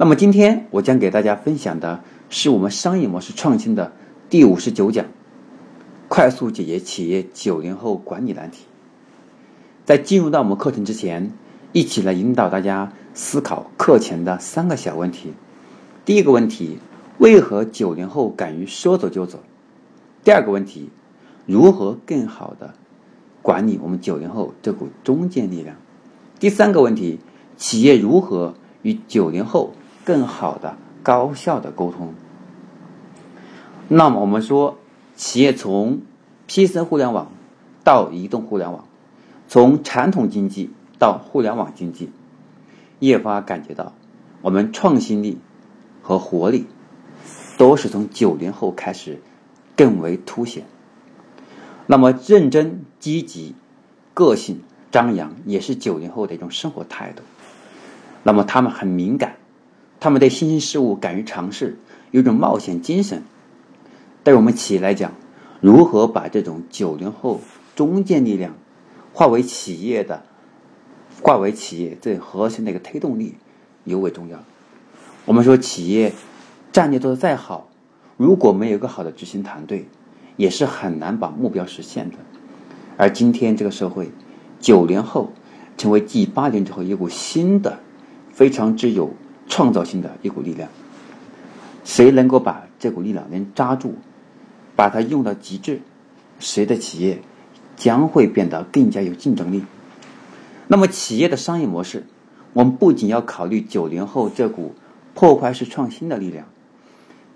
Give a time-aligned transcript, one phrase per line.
[0.00, 3.92] 那么今天我将给大家分享的是我们商业模式创新的
[4.30, 5.04] 第五十九讲：
[6.08, 8.64] 快速解决企业九零后管理难题。
[9.84, 11.32] 在进入到我们课程之前，
[11.72, 15.34] 一起来引导大家思考课前的三个小问题。
[16.06, 16.78] 第一个问题：
[17.18, 19.40] 为何九零后敢于说走就走？
[20.24, 20.88] 第二个问题：
[21.44, 22.72] 如何更好的
[23.42, 25.76] 管理我们九零后这股中坚力量？
[26.38, 27.18] 第三个问题：
[27.58, 29.74] 企业如何与九零后？
[30.04, 32.14] 更好的、高效的沟通。
[33.88, 34.78] 那么，我们说，
[35.16, 36.00] 企业从
[36.46, 37.32] PC 互联网
[37.82, 38.84] 到移动互联网，
[39.48, 42.10] 从传统经济到互联网经济，
[43.00, 43.92] 越发感觉到，
[44.42, 45.38] 我们创新力
[46.02, 46.66] 和活力
[47.58, 49.20] 都是从九零后开始
[49.76, 50.64] 更为凸显。
[51.86, 53.56] 那么，认真、积极、
[54.14, 57.22] 个性张扬，也是九零后的一种生活态度。
[58.22, 59.34] 那么，他们很敏感。
[60.00, 61.76] 他们对新兴事物敢于尝试，
[62.10, 63.22] 有一种冒险精神。
[64.24, 65.12] 对我们企业来讲，
[65.60, 67.42] 如何把这种九零后
[67.76, 68.54] 中坚力量
[69.12, 70.22] 化为企业的、
[71.22, 73.34] 化为企业最核心的一个推动力，
[73.84, 74.42] 尤为重要。
[75.26, 76.14] 我们说，企业
[76.72, 77.68] 战略做得再好，
[78.16, 79.86] 如果没有一个好的执行团队，
[80.36, 82.16] 也是很难把目标实现的。
[82.96, 84.10] 而今天这个社会，
[84.60, 85.32] 九零后
[85.76, 87.80] 成为继八零之后一股新的、
[88.32, 89.12] 非常之有。
[89.50, 90.70] 创造性的一股力量，
[91.84, 93.96] 谁能够把这股力量能抓住，
[94.76, 95.82] 把它用到极致，
[96.38, 97.20] 谁的企业
[97.76, 99.64] 将会变得更加有竞争力。
[100.68, 102.06] 那么，企业的商业模式，
[102.52, 104.74] 我们不仅要考虑九零后这股
[105.14, 106.46] 破坏式创新的力量，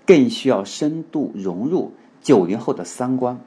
[0.05, 3.41] 更需要深度融入九零后的三观、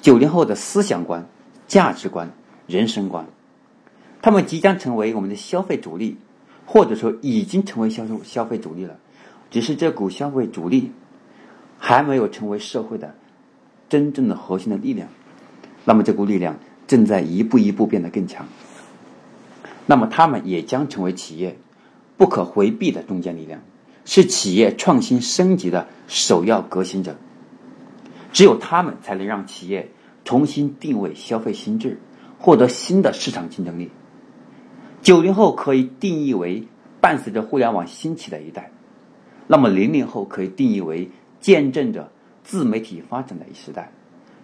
[0.00, 1.26] 九零后的思想观、
[1.66, 2.30] 价值观、
[2.68, 3.26] 人生观，
[4.22, 6.16] 他们即将成为我们的消费主力。
[6.66, 8.98] 或者说已经成为销售消费主力了，
[9.50, 10.92] 只是这股消费主力
[11.78, 13.14] 还没有成为社会的
[13.88, 15.08] 真正的核心的力量。
[15.84, 18.46] 那么这股力量正在一步一步变得更强。
[19.86, 21.58] 那么他们也将成为企业
[22.16, 23.60] 不可回避的中坚力量，
[24.06, 27.16] 是企业创新升级的首要革新者。
[28.32, 29.90] 只有他们才能让企业
[30.24, 32.00] 重新定位消费心智，
[32.38, 33.90] 获得新的市场竞争力。
[35.04, 36.66] 九零后可以定义为
[37.02, 38.70] 伴随着互联网兴起的一代，
[39.46, 41.10] 那么零零后可以定义为
[41.40, 42.10] 见证着
[42.42, 43.92] 自媒体发展的一时代。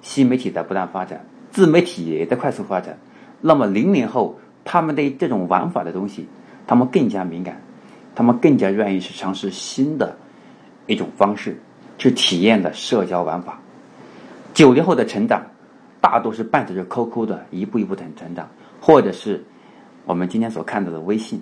[0.02, 2.98] 新媒体在不断发展，自媒体也在快速发展。
[3.40, 6.28] 那么零零后他们对这种玩法的东西，
[6.66, 7.62] 他们更加敏感，
[8.14, 10.14] 他们更加愿意去尝试新的
[10.86, 11.58] 一种方式
[11.96, 13.58] 去体验的社交玩法。
[14.52, 15.42] 九零后的成长
[16.02, 18.46] 大多是伴随着 QQ 的一步一步的成长，
[18.78, 19.42] 或者是。
[20.04, 21.40] 我们今天所看到的微信，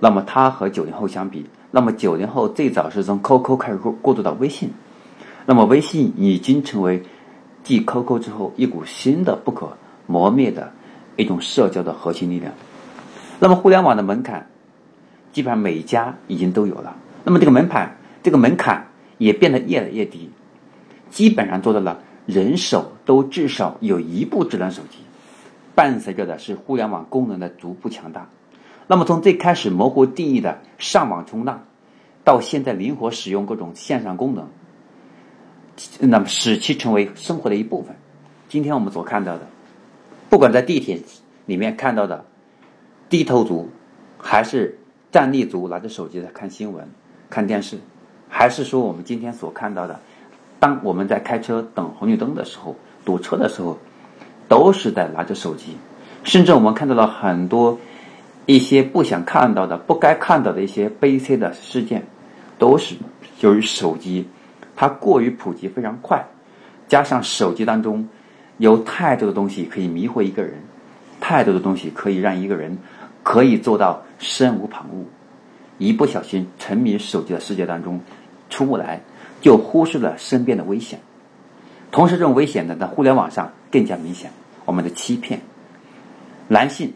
[0.00, 4.70] 那么它和九零后相比，那么九零后最早是从 QQ 开始过过渡到微信，
[5.44, 7.02] 那么微信已经成为
[7.62, 9.76] 继 QQ 之后一股新的不可
[10.06, 10.72] 磨灭的
[11.16, 12.52] 一种社交的核心力量。
[13.38, 14.46] 那么互联网的门槛，
[15.32, 16.96] 基本上每家已经都有了。
[17.24, 18.86] 那么这个门槛，这个门槛
[19.18, 20.30] 也变得越来越低，
[21.10, 24.98] 基本上做到了人手都至少有一部智能手机。
[25.74, 28.28] 伴随着的是互联网功能的逐步强大。
[28.86, 31.64] 那么从最开始模糊定义的上网冲浪，
[32.24, 34.48] 到现在灵活使用各种线上功能，
[36.00, 37.96] 那么使其成为生活的一部分。
[38.48, 39.46] 今天我们所看到的，
[40.28, 41.00] 不管在地铁
[41.46, 42.24] 里面看到的
[43.08, 43.70] 低头族，
[44.18, 44.78] 还是
[45.10, 46.86] 站立族拿着手机在看新闻、
[47.30, 47.78] 看电视，
[48.28, 49.98] 还是说我们今天所看到的，
[50.60, 53.78] 当我们在开车等红绿灯的时候、堵车的时候。
[54.52, 55.78] 都是在拿着手机，
[56.24, 57.78] 甚至我们看到了很多
[58.44, 62.04] 一些不想看到的、不该看到的一些悲催的事件，
[62.58, 62.94] 都是
[63.40, 64.28] 由于手机
[64.76, 66.22] 它过于普及、非常快，
[66.86, 68.06] 加上手机当中
[68.58, 70.52] 有太多的东西可以迷惑一个人，
[71.18, 72.76] 太多的东西可以让一个人
[73.22, 75.04] 可以做到身无旁骛，
[75.78, 77.98] 一不小心沉迷手机的世界当中
[78.50, 79.00] 出不来，
[79.40, 81.00] 就忽视了身边的危险。
[81.90, 84.30] 同时，这种危险呢，在互联网上更加明显。
[84.64, 85.40] 我们的欺骗，
[86.48, 86.92] 男性，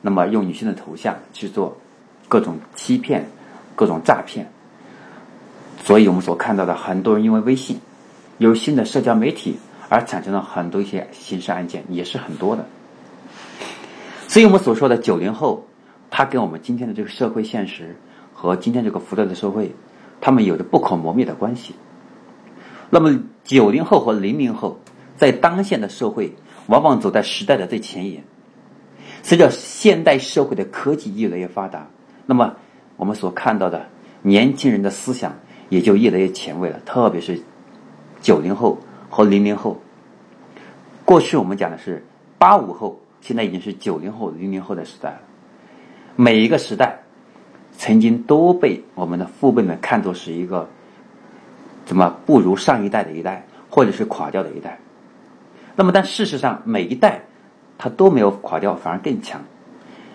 [0.00, 1.76] 那么用女性的头像去做
[2.28, 3.26] 各种欺骗、
[3.74, 4.50] 各种诈骗，
[5.82, 7.80] 所以我们所看到的很多人因为微信
[8.38, 9.56] 有新的社交媒体
[9.88, 12.64] 而产生了很多一些刑事案件，也是很多的。
[14.28, 15.66] 所以我们所说的九零后，
[16.10, 17.96] 他跟我们今天的这个社会现实
[18.32, 19.74] 和今天这个浮躁的社会，
[20.20, 21.74] 他们有着不可磨灭的关系。
[22.90, 24.78] 那么九零后和零零后
[25.16, 26.32] 在当下的社会，
[26.70, 28.22] 往往走在时代的最前沿。
[29.22, 31.88] 随着现代社会的科技越来越发达，
[32.26, 32.56] 那么
[32.96, 33.88] 我们所看到的
[34.22, 35.34] 年轻人的思想
[35.68, 36.80] 也就越来越前卫了。
[36.86, 37.42] 特别是
[38.22, 38.78] 九零后
[39.10, 39.80] 和零零后，
[41.04, 42.06] 过去我们讲的是
[42.38, 43.00] 八五后。
[43.20, 45.20] 现在已经是九零后、零零后的时代了。
[46.16, 47.00] 每一个时代，
[47.76, 50.66] 曾经都被我们的父辈们看作是一个
[51.84, 54.78] 怎么不如上一代的一代，或者是垮掉的一代。
[55.80, 57.22] 那么，但事实上，每一代
[57.78, 59.40] 它都没有垮掉，反而更强。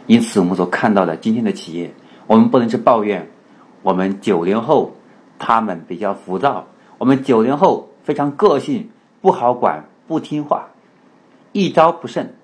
[0.05, 1.91] 因此，我们所看到的今天的企业，
[2.27, 3.27] 我们不能去抱怨
[3.81, 4.95] 我们九零后
[5.39, 6.67] 他们比较浮躁，
[6.99, 8.91] 我们九零后非常个性，
[9.21, 10.67] 不好管，不听话，
[11.51, 12.35] 一招不慎。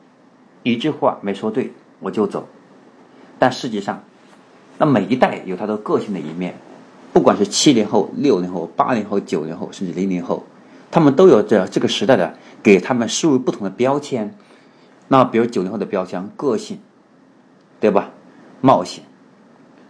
[0.63, 2.47] 一句话没说对，我就走。
[3.37, 4.01] 但实际上，
[4.79, 6.55] 那每一代有他的个性的一面，
[7.13, 10.43] 不管是七零后、六零后、八零后、九零后，甚至零零后，
[10.91, 14.35] 他们都有着这个时代的给他们输入不同的标签。
[15.07, 16.79] 那比如九零后的标签，个性，
[17.79, 18.11] 对吧？
[18.61, 19.03] 冒险。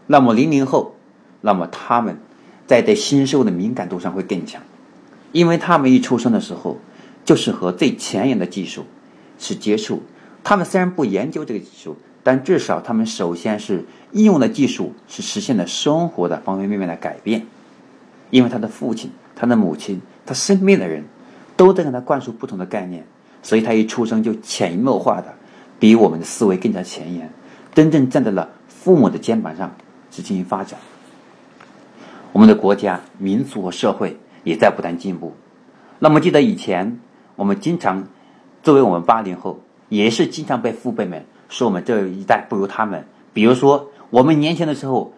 [0.07, 0.95] 那么零零后，
[1.42, 2.18] 那么他们
[2.65, 4.62] 在对新事物的敏感度上会更强，
[5.31, 6.80] 因为他们一出生的时候
[7.25, 8.86] 就是和最前沿的技术
[9.38, 10.04] 是接触。
[10.44, 17.45] 他们虽然不研究这个技术，但至少他们首先是应用的技术是实现了生活的方方面面的改变，
[18.31, 21.03] 因为他的父亲、他的母亲、他身边的人
[21.56, 23.06] 都在给他灌输不同的概念，
[23.41, 25.33] 所以他一出生就潜移默化的
[25.79, 27.31] 比我们的思维更加前沿，
[27.73, 29.75] 真正站在了父母的肩膀上
[30.09, 30.79] 去进行发展。
[32.31, 35.35] 我们的国家、民族和社会也在不断进步。
[36.00, 37.00] 那么记得以前
[37.35, 38.07] 我们经常
[38.63, 39.59] 作为我们八零后。
[39.91, 43.06] 也是经常被父辈们说我们这一代不如他们。
[43.33, 45.12] 比如说，我们年轻的时候，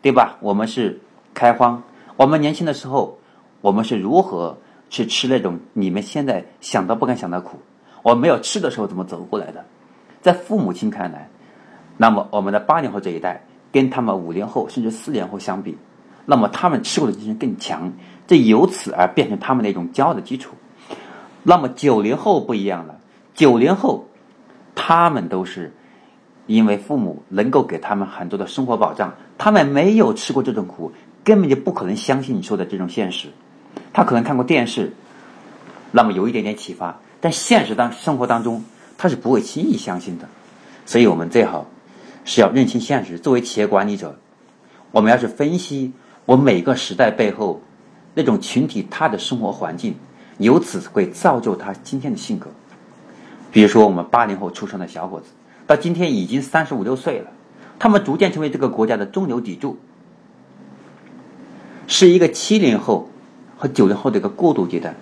[0.00, 0.38] 对吧？
[0.40, 0.98] 我们是
[1.34, 1.82] 开荒。
[2.16, 3.17] 我们年轻的时候，
[3.60, 4.56] 我们是如何
[4.88, 7.58] 去吃那种你们现在想都不敢想的苦？
[8.02, 9.64] 我没有吃的时候怎么走过来的？
[10.20, 11.28] 在父母亲看来，
[11.96, 15.76] 那么我们的八零后这一代跟他们五零后甚至四零后相比，
[16.26, 17.92] 那么他们吃过的精神更强，
[18.26, 20.54] 这由此而变成他们的一种骄傲的基础。
[21.42, 22.98] 那么九零后不一样了。
[23.34, 24.06] 九零后，
[24.74, 25.72] 他们都是
[26.46, 33.28] 因为父母能够给他们很多的生活保障，他们没有吃过这种苦，根本就不可能相信你说的这种现实。
[33.92, 34.92] 他可能看过电视，
[35.92, 38.64] 那么有一点点启发，但现实当生活当中，
[38.96, 40.28] 他是不会轻易相信的。
[40.86, 41.66] 所以我们最好
[42.24, 43.18] 是要认清现实。
[43.18, 44.18] 作为企业管理者，
[44.90, 45.92] 我们要是分析
[46.24, 47.62] 我每个时代背后
[48.14, 49.94] 那种群体他的生活环境，
[50.38, 52.48] 由此会造就他今天的性格。
[53.50, 55.26] 比如说，我们八零后出生的小伙子，
[55.66, 57.30] 到今天已经三十五六岁了，
[57.78, 59.78] 他们逐渐成为这个国家的中流砥柱，
[61.86, 63.08] 是一个七零后
[63.58, 64.94] 和九零后的一个过渡阶段。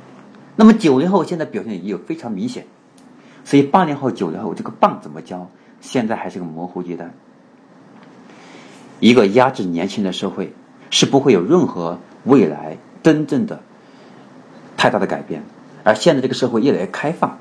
[0.56, 2.66] 那么九零后现在表现也有非常明显，
[3.44, 5.50] 所以八零后、九零后这个棒怎么教，
[5.80, 7.12] 现在还是个模糊阶段。
[8.98, 10.54] 一个压制年轻的社会
[10.90, 13.60] 是不会有任何未来真正的
[14.76, 15.42] 太大的改变，
[15.84, 17.38] 而现在这个社会越来越开放。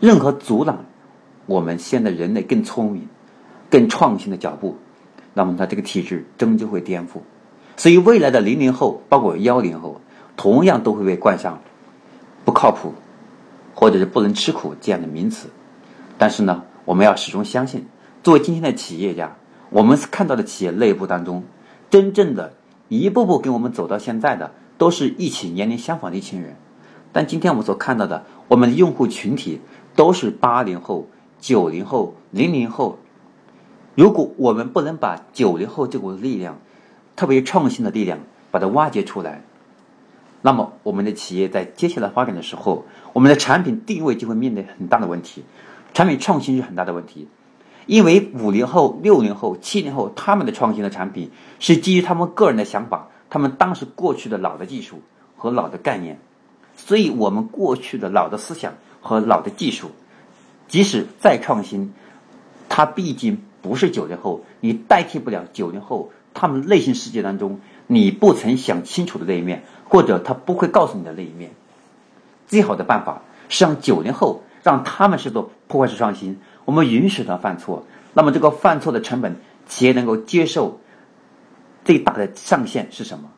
[0.00, 0.86] 任何阻挡
[1.46, 3.06] 我们现在人类更聪明、
[3.70, 4.76] 更创新的脚步，
[5.34, 7.20] 那么它这个体制终究会颠覆。
[7.76, 10.00] 所以，未来的零零后，包括幺零后，
[10.36, 11.60] 同样都会被冠上
[12.44, 12.92] 不靠谱
[13.74, 15.48] 或者是不能吃苦这样的名词。
[16.18, 17.86] 但是呢，我们要始终相信，
[18.22, 19.36] 作为今天的企业家，
[19.70, 21.44] 我们看到的企业内部当中，
[21.90, 22.54] 真正的
[22.88, 26.56] 一步步跟我们走到现在的，都是一起年龄相仿的一群人。
[27.12, 29.60] 但今天我们所看到的，我们的用户群体。
[29.96, 31.06] 都是八零后、
[31.38, 32.98] 九零后、零零后。
[33.94, 36.58] 如果我们不能把九零后这股力量，
[37.14, 38.18] 特别创新的力量，
[38.50, 39.44] 把它挖掘出来，
[40.44, 42.84] 那么我们的企业在接下来发展的时候，
[43.14, 45.42] 我们的产品定位就会面临很大的问题，
[45.94, 47.28] 产品创新是很大的问题。
[47.86, 55.00] 因为五零后、六零后、七零后他们的创新的产品是基于他们个人的想法，他们当时过去的老的技术
[55.38, 56.18] 和老的概念，
[56.76, 58.74] 所以我们过去的老的思想。
[59.06, 59.90] 和老的技术，
[60.66, 61.92] 即使再创新，
[62.70, 71.50] 它毕竟不是九零后，你代替不了九零后他们内心世界当中你不曾想清楚的那一面，或者他不会告诉你的那一面。
[72.46, 79.36] 最好的办法是让九零后让他们去做破坏式创新，我们允许他犯错，那么这个犯错的成本，
[79.66, 80.80] 企业能够接受
[81.84, 83.30] 最大的上限是什么？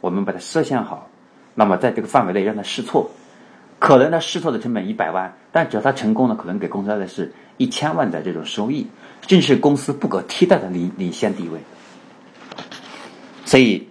[0.00, 1.08] 我们把它设想好，
[1.54, 3.10] 那么在这个范围内让他试错，
[3.78, 8.86] 可能他试错的成本一百万，但只要他成功了，可能给公司带来是一千万的这种收益，
[9.22, 11.58] 正是公司不可替代的领领先地位。
[13.46, 13.88] 所以，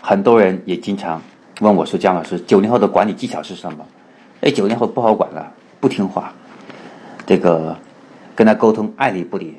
[0.00, 1.20] 很多人也经常
[1.60, 3.84] 问我说：“姜老师，九零后的管理技巧是什么？”
[4.42, 6.32] 哎，九零后不好管了，不听话，
[7.26, 7.76] 这个
[8.36, 9.56] 跟他沟通爱理不理，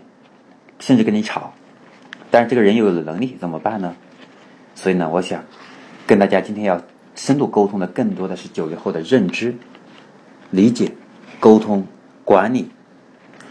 [0.79, 1.51] 甚至跟你吵。
[2.31, 3.95] 但是这个人又有能力，怎么办呢？
[4.75, 5.43] 所以呢，我想
[6.05, 6.79] 跟大家今天要
[7.15, 9.55] 深度沟通的，更多的是九零后的认知、
[10.51, 10.91] 理解、
[11.39, 11.85] 沟通、
[12.23, 12.69] 管理，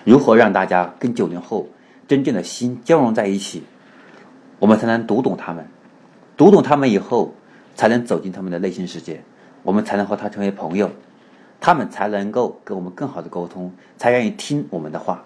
[0.05, 1.69] 如何让大家跟九零后
[2.07, 3.65] 真正的心交融在一起，
[4.61, 5.69] 我们才能读懂他们，
[6.39, 7.35] 读懂他们以后，
[7.75, 9.23] 才能走进他们的内心世界，
[9.65, 10.89] 我们才能和他成为朋友，
[11.61, 15.25] 他们才能够跟我们更好的沟通，才愿意听我们的话，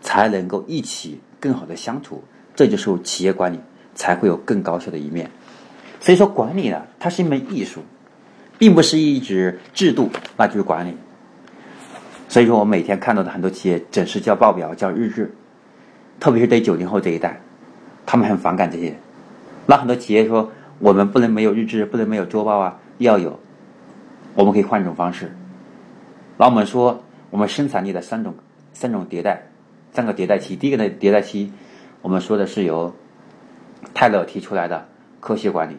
[0.00, 2.24] 才能够一起更好的相处。
[2.56, 3.60] 这就是企业管理
[3.94, 5.30] 才会有更高效的一面。
[6.00, 7.80] 所以说，管理呢，它是一门艺术，
[8.58, 10.96] 并不是一纸制度，那就是管理。
[12.28, 15.32] 所以说，我每天看到的很多企业准时交报表、叫日志，
[16.18, 17.40] 特别是对九零后这一代，
[18.04, 18.92] 他们很反感这些。
[19.66, 23.38] 那很多企业说，我们不能没有日志，不能没有周报啊，要有。
[24.34, 25.30] 我们可以换一种方式。
[26.36, 28.34] 那我们说，我们生产力的三种
[28.72, 29.48] 三种迭代，
[29.92, 30.56] 三个迭代期。
[30.56, 31.52] 第一个呢，迭代期。
[32.00, 32.92] 我们说的是由
[33.94, 34.88] 泰勒提出来的
[35.20, 35.76] 科学管理，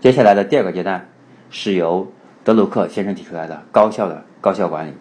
[0.00, 1.08] 接下来的第二个阶段
[1.48, 2.10] 是由
[2.42, 4.92] 德鲁克先生提出来的高效的高效管理。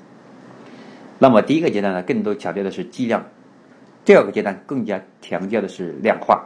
[1.17, 3.19] 那么第一个阶段呢，更多强调的是剂量；
[4.05, 6.43] 第二个阶段更加强调的是量化，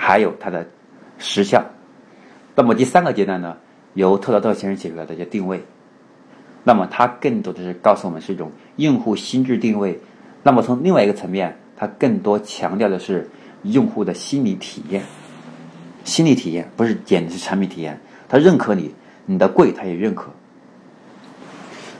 [0.00, 0.66] 还有它的
[1.18, 1.62] 时效。
[2.54, 3.58] 那么第三个阶段呢，
[3.92, 5.62] 由特劳特先生写出来的叫定位。
[6.64, 10.00] 那么它更多的是告诉我们是一种用户心智定位。
[10.42, 11.56] 那么从另外一个层面。
[11.82, 13.30] 它更多强调的是
[13.62, 15.02] 用户的心理体验，
[16.04, 17.98] 心理体验不是简直是产品体验。
[18.28, 20.30] 他认可你，你的贵他也认可。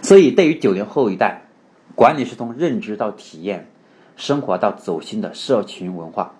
[0.02, 1.44] 所以，对于九零后一代，
[1.94, 3.70] 管理是从认知到体验，
[4.16, 6.34] 生活到走心的社群文化。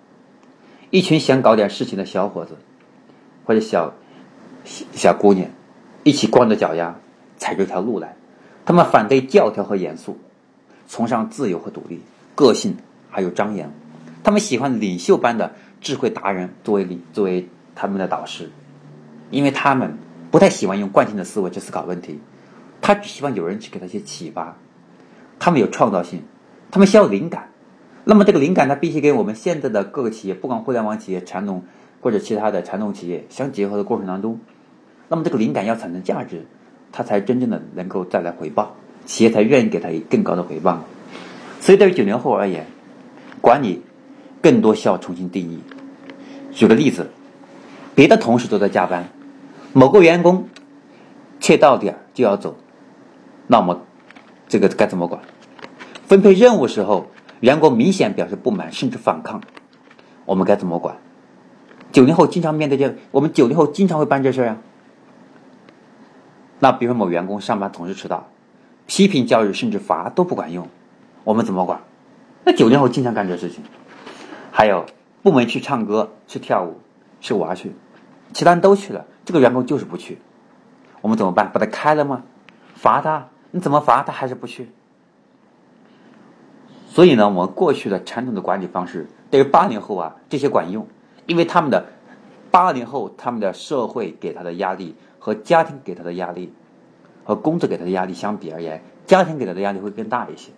[0.91, 2.55] 一群想搞点事情的小伙子
[3.45, 3.93] 或者小
[4.93, 5.49] 小姑娘，
[6.03, 6.95] 一起光着脚丫
[7.37, 8.15] 踩出一条路来。
[8.63, 10.19] 他们反对教条和严肃，
[10.87, 12.01] 崇尚自由和独立，
[12.35, 12.77] 个性。
[13.13, 13.69] 还有张扬，
[14.23, 17.45] 他们喜欢领袖般的智慧达人作为领作为
[17.75, 18.49] 他们的导师，
[19.31, 19.97] 因为他们
[20.31, 22.21] 不太喜欢用惯性的思维去思考问题，
[22.79, 24.55] 他只希望有人去给他一些启发。
[25.39, 26.23] 他们有创造性，
[26.71, 27.50] 他们需要灵感。
[28.03, 31.63] 那么这个灵感，它必须跟我们现在的各个企业，不管互联网企业、传统
[32.01, 34.39] 或者其他的传统企业相结合的过程当中，
[35.07, 36.45] 那么这个灵感要产生价值，
[36.91, 40.83] 它才真正的能够带来回报，企业才愿意给他更高的回报。
[41.59, 42.65] 所以对于九零后而言，
[43.39, 43.83] 管理
[44.41, 45.59] 更多需要重新定义。
[46.51, 47.09] 举个例子，
[47.93, 49.09] 别的同事都在加班，
[49.73, 50.49] 某个员工
[51.39, 52.57] 却到点就要走，
[53.45, 53.81] 那么
[54.47, 55.21] 这个该怎么管？
[56.07, 57.07] 分配任务时候，
[57.41, 59.41] 员工明显表示不满甚至反抗，
[60.25, 60.95] 我们该怎么管？
[61.91, 64.57] 九零后经常面对这，我们九零后经常会办这事儿啊。
[66.59, 68.29] 那比如说某员工上班总是迟到，
[68.85, 70.67] 批评教育甚至罚都不管用，
[71.23, 71.81] 我们怎么管？
[72.43, 73.63] 那九零后经常干这事情，
[74.51, 74.85] 还有
[75.23, 76.79] 部门去唱歌、去跳舞、
[77.19, 77.71] 去玩去，
[78.33, 80.19] 其他人都去了，这个员工就是不去，
[81.01, 81.51] 我们怎么办？
[81.51, 82.23] 把他开了吗？
[82.75, 83.27] 罚他？
[83.49, 84.69] 你怎么罚他还是不去？
[86.93, 90.85] 所以呢，我们过去的传统的管理方式对于八零后啊这些管用，
[91.25, 91.85] 因为他们的
[92.51, 96.51] 八零后他们的社会给他的压力和家庭给他的压力
[97.23, 100.51] 和工作给他的压力相比而言，家庭给他的压力会更大一些。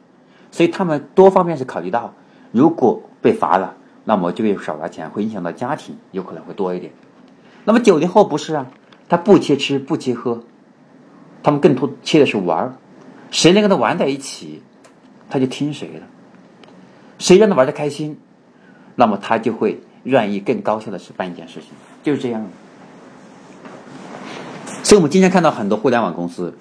[0.49, 2.11] 所以他们多方面是考虑到，
[2.51, 6.91] 如果被罚了，那么就会少拿钱，会影响到家庭，有可能会多一点。
[7.63, 8.65] 那么九零后不是啊，
[9.07, 10.41] 他不缺吃不缺喝，
[11.43, 12.73] 他们更多缺的是玩儿，
[13.29, 14.63] 谁能跟他玩在一起，
[15.29, 16.01] 他就听谁的，
[17.19, 18.17] 谁让他玩的开心，
[18.95, 21.69] 那么他就会愿意更高效的去办一件事情，
[22.03, 22.45] 就是这样。
[24.83, 26.53] 所以我们经常看到很多互联网公司，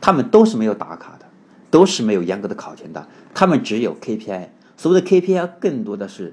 [0.00, 1.24] 他们都是没有打卡的。
[1.70, 4.46] 都是没有严格的考勤的，他们只有 KPI。
[4.76, 6.32] 所谓的 KPI 更多的是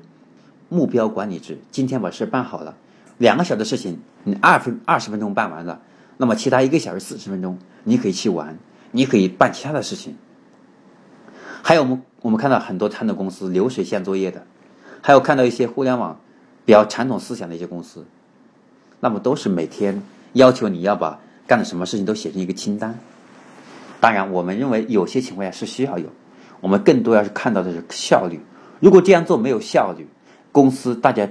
[0.69, 1.57] 目标管理制。
[1.71, 2.75] 今天把事办好了，
[3.17, 5.81] 两个小时的事情你二分二十分钟办完了，
[6.17, 8.55] 那么其他一个小时四十分钟你可以去玩，
[8.91, 10.15] 你可以办其他的事情。
[11.61, 14.45] 还有我们我们看到很多传统公司流水线作业的，
[15.01, 16.19] 还有看到一些互联网
[16.65, 18.05] 比较传统思想的一些公司，
[18.99, 20.01] 那么都是每天
[20.33, 22.97] 要求你要把干的什么事情都写成一个清单。
[23.99, 26.07] 当然，我们认为有些情况下是需要有，
[26.59, 28.39] 我们更多要是看到的是效率。
[28.79, 30.07] 如果这样做没有效率，
[30.51, 31.27] 公司大家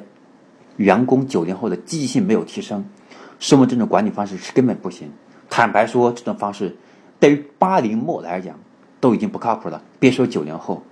[0.76, 2.84] 员工九零后的积极性没有提升，
[3.40, 5.10] 说明这种管理方式是根本不行。
[5.48, 6.76] 坦白说，这种方式
[7.18, 8.56] 对于八零末来讲
[9.00, 10.82] 都已经不靠谱了，别说九零后。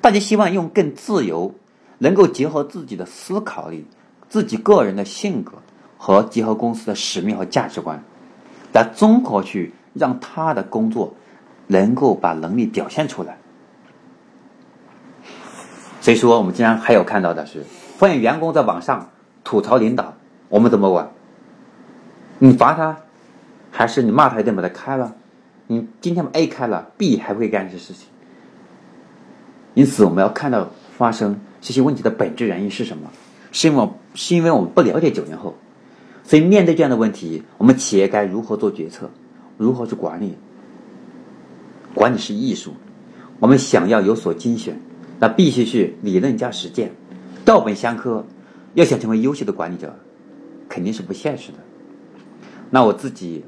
[0.00, 1.54] 大家希望用更自由，
[1.98, 3.84] 能够结合自己的思考力、
[4.28, 5.54] 自己个人的性格
[5.98, 8.02] 和结合公司的使命和价值观，
[8.72, 11.14] 来综合去让他的工作
[11.66, 13.38] 能够把能力表现出来。
[16.00, 17.64] 所以说，我们经常还有看到的是，
[17.98, 19.10] 发现员工在网上
[19.42, 20.14] 吐槽领导，
[20.48, 21.10] 我们怎么管？
[22.38, 22.98] 你罚他，
[23.72, 25.16] 还是你骂他一顿把他开了？
[25.68, 28.08] 你今天把 A 开了，B 还会干这些事情。
[29.74, 33.08] 因此，我们要看到发生这些问题的本质原因是什么？
[33.52, 35.54] 是因为是因为我们不了解九零后，
[36.24, 39.08] 所以面对这样的问题，我们企业该如何做决策？
[39.56, 40.34] 如何去管理？
[41.94, 42.72] 管理是艺术，
[43.38, 44.78] 我们想要有所精选。
[45.20, 46.92] 那必须是理论加实践，
[47.44, 48.24] 照本相科。
[48.74, 49.96] 要想成为优秀的管理者，
[50.68, 51.58] 肯定是不现实的。
[52.70, 53.44] 那我自己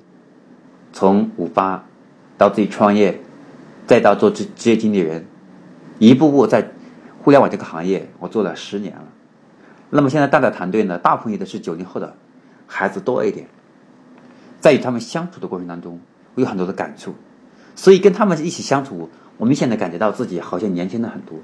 [0.93, 1.85] 从五八
[2.41, 3.21] 到自己创业，
[3.87, 5.27] 再到做职职业经理人，
[5.99, 6.73] 一步步在
[7.23, 9.05] 互联网这个行业，我做了十年了。
[9.91, 12.17] 那么现在带的团队呢，大部分也都是九零后的
[12.67, 13.47] 孩子多一点，
[14.59, 16.01] 在与他们相处的过程当中，
[16.35, 17.15] 我有很多的感触。
[17.77, 21.39] 所以跟他们一起相处，我明显的感觉到自己好像年轻了很多。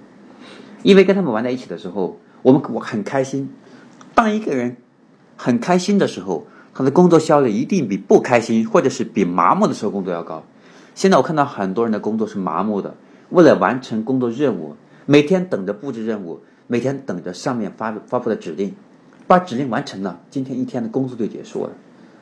[0.82, 3.52] 因为跟他们玩在一起的时候，我们我很开心。
[4.14, 4.78] 当一个人
[5.36, 10.42] 很开心的时候，他的工作效率一定比不开心或者是比麻木的时候工作要高。
[10.96, 12.96] 现在我看到很多人的工作是麻木的，
[13.28, 14.74] 为了完成工作任务，
[15.04, 18.74] 每天等着布置任务，每天等着上面发发布的指令，
[19.28, 21.70] 把指令完成了，今天一天的工作就结束了。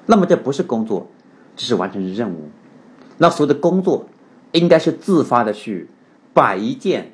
[0.04, 1.07] 那么这不是工作，
[1.57, 2.50] 这是完成任务。
[3.16, 4.07] 那所有的工作
[4.52, 5.88] 应该是自发的去
[6.35, 7.12] 把一件。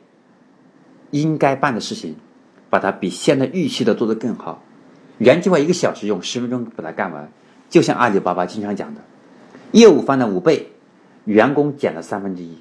[1.12, 2.14] 应该办的事情，
[2.71, 4.62] 把它比现在预期的做得更好。
[5.19, 7.29] 原计划一个小时用十分钟把它干完，
[7.69, 9.00] 就像阿里巴巴经常讲的，
[9.73, 10.71] 业务翻了五倍，
[11.25, 12.59] 员工减了三分之一。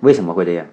[0.00, 0.66] 为什么会这样？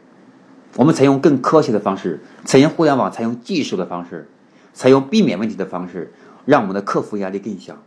[0.76, 4.28] 我们采用更科学的方式，采用互联网，采用技术的方式，
[4.74, 6.12] 采用避免问题的方式，
[6.46, 7.78] 让我们的客服压力更小，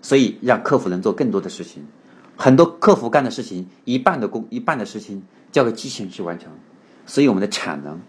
[0.00, 1.86] 所以让客服能做更多的事情。
[2.36, 6.52] 很多客服干的事情，一半的工，一半的事情交给机器人去完成。
[7.04, 8.00] 所以我们的产能、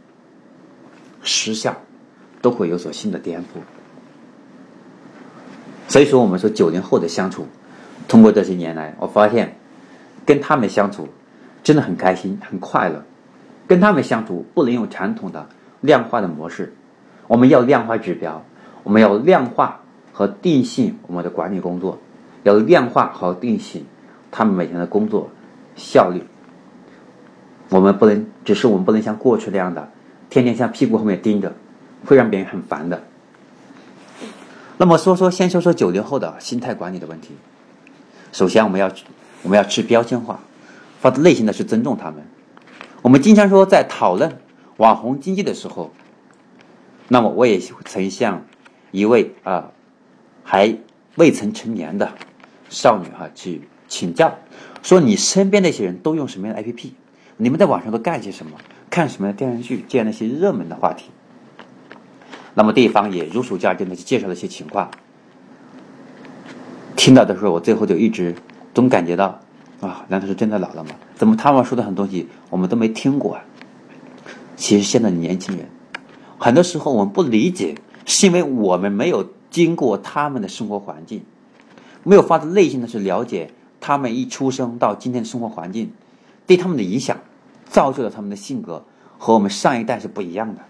[1.24, 1.76] 时效
[2.42, 3.60] 都会有所新的颠覆。
[5.88, 7.48] 所以说，我们说九零后的相处，
[8.08, 9.58] 通过这些年来，我发现
[10.30, 11.08] 跟他们相处
[11.64, 13.04] 真的很开心、很快乐。
[13.68, 15.48] 跟他们相处不能用传统的
[15.82, 16.72] 量化的模式，
[17.28, 18.46] 我们要量化指标，
[18.84, 19.80] 我们要量化
[20.14, 21.98] 和定性我们的管理工作，
[22.44, 23.88] 要量化和定性
[24.30, 25.32] 他们每天的工作
[25.76, 26.22] 效率。
[27.70, 29.90] 我们不能，只是我们不能像过去那样的，
[30.30, 31.54] 天天向屁股后面盯着，
[32.06, 33.02] 会让别人很烦的。
[34.78, 37.36] 那么说说，先说说九零后的心态管理的问题。
[38.32, 38.92] 首先，我们要
[39.44, 40.40] 我们要去标签化，
[41.00, 42.24] 发自内心的去尊重他们。
[43.02, 44.40] 我们经常说，在讨论
[44.78, 45.92] 网红经济的时候，
[47.08, 48.46] 那么我也曾向
[48.92, 49.72] 一位啊
[50.44, 50.78] 还
[51.16, 52.12] 未曾成年的
[52.70, 54.38] 少女哈去请教，
[54.84, 56.92] 说你身边那些人都用什么样的 APP？
[57.38, 58.52] 你们在网上都干些什么？
[58.90, 59.86] 看什么电视剧？
[59.88, 61.12] 这样的一些热门的话题。
[62.56, 64.92] 那么对方也如数家珍的去介绍了一些情况。
[66.98, 68.36] 听到的时候，我最后就一直
[68.74, 69.40] 总感觉到，
[69.82, 70.92] 啊，难道是真的老了吗？
[71.16, 73.44] 怎么他们说的很多东西我们都没听过啊？
[74.56, 75.68] 其实现在的年轻人，
[76.38, 81.24] 很多时候我们不理解，是因为我们没有经过他们的生活环境，
[82.04, 85.92] 没有发自内心的去了解他们一出生到今天的生活环境
[86.46, 87.18] 对他们的影响。
[87.72, 88.84] 造就了他们的性格
[89.20, 90.62] 和我们上一代是不一样的，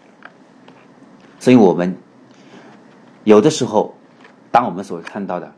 [1.39, 1.95] 所以我们
[3.23, 3.95] 有的时候，
[4.51, 5.49] 当我们所看到的，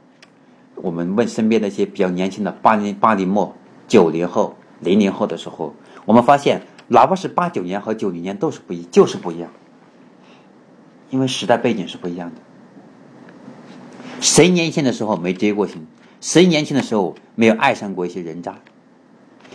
[0.82, 3.56] 我们问身边那些比较年轻的八零八零末、
[3.88, 5.74] 九零后、零零后的时候，
[6.06, 9.52] 我们发现，哪怕是八九年和九零年都是不一，就是不一样，
[11.10, 12.41] 因为时代背景是不一样的。
[14.20, 15.88] 谁年轻的时候没追过星？
[16.20, 18.60] 谁年轻的时候没有爱上过一些人渣？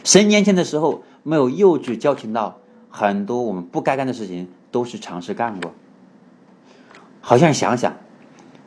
[0.04, 1.02] 谁年轻的时候？
[1.28, 5.74] 没有幼稚矫情到很多我们不该干的事情都是尝试干过，
[7.20, 7.96] 好像想想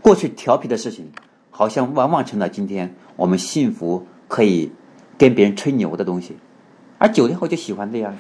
[0.02, 1.10] 过去调皮的事情，
[1.60, 4.72] 好像往往成了今天我们幸福可以
[5.18, 6.38] 跟别人吹牛的东西。
[6.98, 8.16] 而九零后就喜欢这样，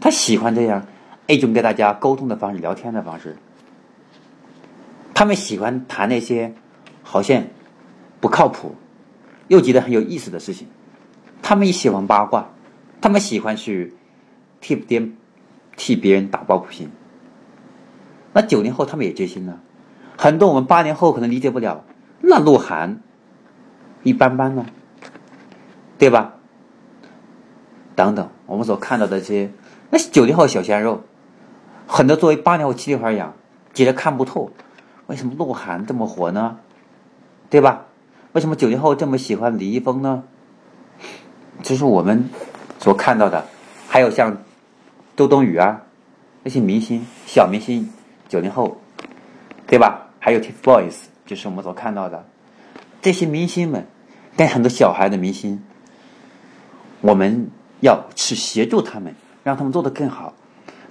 [0.00, 0.86] 他喜欢这样
[1.26, 3.36] 一种跟大家沟通的方式、聊天的方式。
[5.12, 6.54] 他们喜欢谈那些
[7.02, 7.44] 好像
[8.18, 8.74] 不靠谱
[9.48, 10.66] 又觉得很有意思的事情，
[11.42, 12.48] 他们也喜欢八卦。
[13.02, 13.92] 他们喜欢去
[14.62, 15.06] 替别
[15.76, 16.90] 替别人打抱不平。
[18.32, 19.60] 那九零后他们也追星呢，
[20.16, 21.84] 很多我们八零后可能理解不了，
[22.26, 23.00] 那鹿晗
[24.02, 24.64] 一般般呢，
[25.98, 26.34] 对吧？
[27.94, 29.52] 等等，我们所看到的这些，
[29.90, 31.02] 那是九零后小鲜肉，
[31.86, 33.30] 很多作为八零后、七零后而言，
[33.74, 34.50] 觉得看不透，
[35.06, 36.58] 为什么鹿晗这么火呢？
[37.50, 37.84] 对吧？
[38.32, 40.24] 为什么九零后这么喜欢李易峰呢？
[41.62, 42.28] 这是我们
[42.80, 43.44] 所看到的，
[43.86, 44.38] 还有像
[45.14, 45.82] 周冬雨啊
[46.42, 47.92] 那些明星、小明星，
[48.28, 48.78] 九零后，
[49.66, 50.08] 对吧？
[50.18, 50.94] 还有 TFBOYS，
[51.26, 52.26] 就是我们所看到的
[53.02, 53.86] 这些明星们，
[54.36, 55.62] 跟很多小孩的明星，
[57.00, 57.50] 我们。
[57.80, 60.32] 要去协助他们，让他们做得更好，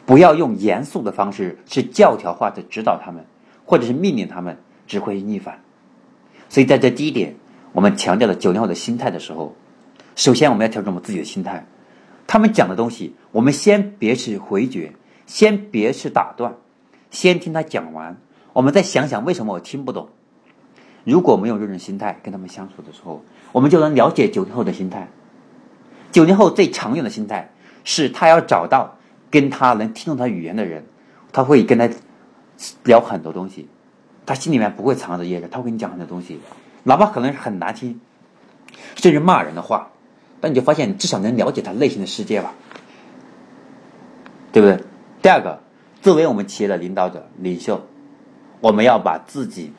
[0.05, 3.25] 不要用严肃的方式去教条化的指导他们，
[3.65, 5.59] 或者是命令他们，只会逆反。
[6.49, 7.35] 所以在这第一点，
[7.71, 9.55] 我们强调了九零后的心态的时候，
[10.15, 11.65] 首先我们要调整我们自己的心态。
[12.27, 14.93] 他们讲的东西，我们先别去回绝，
[15.25, 16.53] 先别去打断，
[17.09, 18.17] 先听他讲完，
[18.51, 20.09] 我们再想想为什么我听不懂。
[21.03, 25.09] 如果没有这种心态跟他们相处的时候，我们就能了解九零后的心态。
[26.11, 27.51] 九零后最常用的心态
[27.83, 28.97] 是他要找到
[29.31, 30.85] 跟他能听懂他语言的人，
[31.31, 31.89] 他会跟他
[32.83, 33.67] 聊很多东西，
[34.25, 36.39] 他心里面不会藏着掖着，他会跟你讲很多东西，
[36.83, 37.99] 哪怕可能是很难听，
[38.95, 39.89] 甚至骂人的话，
[40.39, 42.53] 但你就发现你至少能了解他内心的世界吧，
[44.51, 44.83] 对不对？
[45.21, 45.61] 第二个，
[46.01, 47.81] 作为我们企业的领导者、领袖，
[48.61, 49.73] 我们要把自己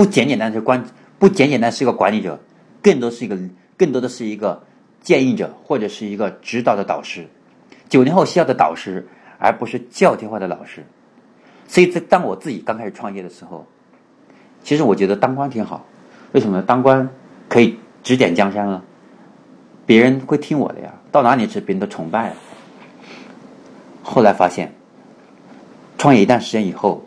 [0.00, 0.82] 不简简单是管，
[1.18, 2.40] 不简简单是一个管理者，
[2.80, 3.36] 更多是一个，
[3.76, 4.62] 更多的是一个。
[5.02, 7.26] 建议者或者是一个指导的导师，
[7.90, 9.06] 九零后需要的导师，
[9.38, 10.84] 而不是教条化的老师。
[11.68, 13.66] 所以在当我自己刚开始创业的时候，
[14.62, 15.84] 其实我觉得当官挺好。
[16.32, 16.62] 为什么？
[16.62, 17.06] 当官
[17.46, 18.82] 可以指点江山啊，
[19.84, 22.34] 别人会听我的呀，到哪里去别人都崇拜。
[24.02, 24.74] 后来发现，
[25.98, 27.02] 创业一段时间以后，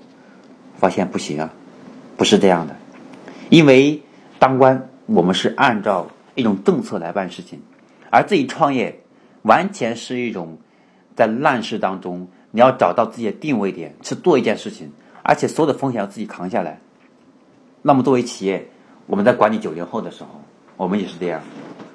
[0.77, 1.53] 发现不行啊，
[2.17, 2.75] 不是这样的。
[3.49, 4.01] 因为
[4.39, 7.62] 当官，我们是按照一种政策来办事情。
[8.10, 9.01] 而自己创业，
[9.43, 10.58] 完全是一种
[11.15, 14.91] 在乱世当中，你要找到自己的定位点，去做一件事情，
[15.23, 16.79] 而且所有的风险要自己扛下来。
[17.82, 18.69] 那么作为企业，
[19.08, 20.29] 我们在管理九零后的时候，
[20.77, 21.41] 我们也是这样，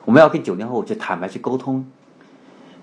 [0.04, 1.86] 我们要跟九零后去坦白去沟通，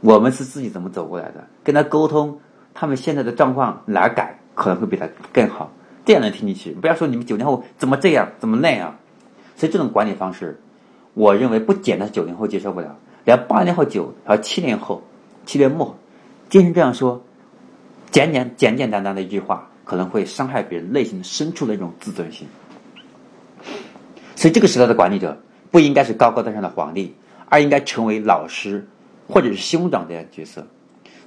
[0.02, 2.40] 我们是自己怎么走过来的，跟他沟通，
[2.74, 5.72] 他们现在的状况哪改可能会比他更好，
[6.06, 6.72] 这样能听进去。
[6.72, 8.98] 不要说你们九零后怎么这样，怎么那样，
[9.58, 10.62] 所以这种管理方式，
[11.14, 12.98] 我认为不简单九零后接受不了。
[13.26, 15.02] 连八零后、九和七零后、
[15.46, 15.98] 七零末，
[16.48, 17.24] 经常这样说，
[18.12, 22.48] 简简简简单单的一句话，可能会伤害别人内心深处的一种自尊心。
[24.36, 25.42] 所以，这个时代的管理者
[25.72, 27.16] 不应该是高高在上的皇帝，
[27.50, 28.88] 而应该成为老师
[29.28, 30.68] 或者是兄长这样角色。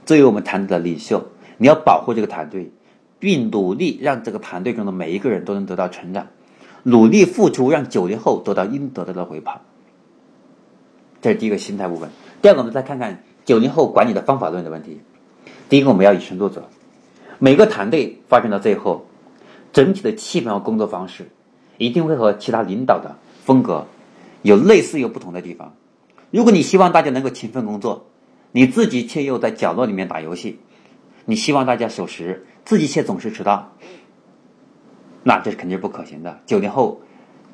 [0.07, 2.71] 作为我们团队的领袖，你要保护这个团队，
[3.19, 6.29] 并努力让这个团队中的每一个人都能得到成长，
[6.83, 9.61] 努力付出，让九零后得到应得到的回报。
[11.21, 12.11] 这是第一个心态部分。
[12.41, 15.01] 第二个，我们再看看九零后管理的方法论的问题。
[15.69, 16.69] 第一个，我们要以身作则。
[17.39, 19.07] 每个团队发展到最后，
[19.73, 21.31] 整体的气氛和工作方式
[21.77, 23.87] 一定会和其他领导的风格
[24.43, 25.75] 有类似又不同的地方。
[26.31, 28.07] 如果你希望大家能够勤奋工作，
[28.53, 30.59] 你自己却又在角落里面打游戏，
[31.29, 33.73] 你希望大家守时，自己却总是迟到，
[35.23, 36.41] 那这是肯定是不可行的。
[36.47, 37.03] 九零后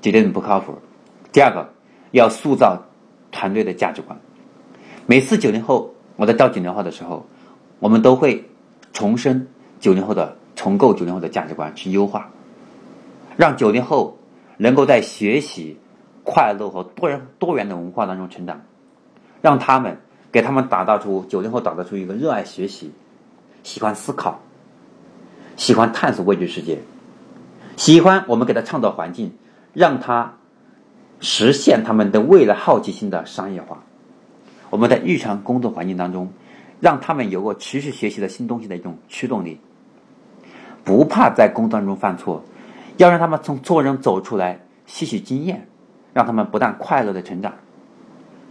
[0.01, 0.79] 绝对不靠谱。
[1.33, 1.69] 第二个，
[2.13, 2.81] 要塑造。
[3.37, 4.17] 团队的价值观，
[5.07, 7.27] 每次九零后我在招九零后的时候，
[7.81, 8.49] 我们都会
[8.93, 9.49] 重申
[9.81, 12.31] 九零后的重构九零后的价值观，去优化，
[13.37, 14.17] 让九零后
[14.57, 15.77] 能够在学习、
[16.23, 18.63] 快乐和多元多元的文化当中成长，
[19.43, 19.99] 让他们
[20.31, 22.93] 给他们打造出九零后打造出一个热爱学习、
[23.65, 24.41] 喜欢思考、
[25.57, 26.79] 喜欢探索未知世界、
[27.77, 29.33] 喜欢我们给他创造环境，
[29.73, 30.33] 让他。
[31.21, 33.83] 实现他们的未来好奇心的商业化。
[34.69, 36.31] 我们在日常工作环境当中，
[36.81, 39.59] 让他们有个持续学习的新东西的一种驱动力，
[40.83, 42.45] 不怕在工作当中犯错，
[42.99, 45.67] 要让他们从错中走出来，吸取经验，
[46.13, 47.55] 让他们不但快乐的成长，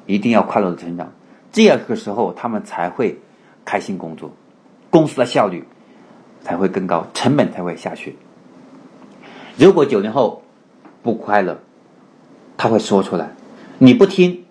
[0.07, 1.11] 一定要快乐的成长。
[1.51, 3.15] 这样个时候，他们才会
[3.63, 4.31] 开心工作，
[4.93, 5.63] 公司的效率
[6.43, 8.15] 才会更高，成本才会下去。
[9.57, 10.43] 如果九零后
[11.01, 11.59] 不快乐，
[12.55, 13.27] 他会说出来，
[13.79, 14.45] 你不听，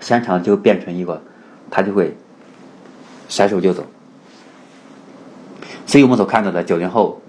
[0.00, 1.22] 商场就变成一个，
[1.70, 2.16] 他就会
[3.28, 3.84] 甩手就走。
[5.84, 7.20] 所以我们所看到的九零后，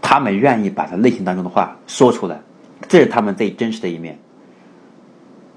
[0.00, 2.40] 他们愿意把他内心当中的话说出来，
[2.88, 4.18] 这是他们最真实的一面。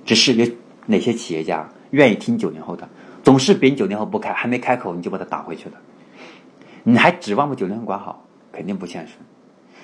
[0.03, 0.45] 只是有
[0.85, 2.85] 哪些企业家愿意听九零后的？
[3.23, 5.75] 总是别人九零后不开，还没开口你就把他打回去了，
[6.87, 8.23] 你还指望把九零后管好？
[8.51, 9.15] 肯定不现实。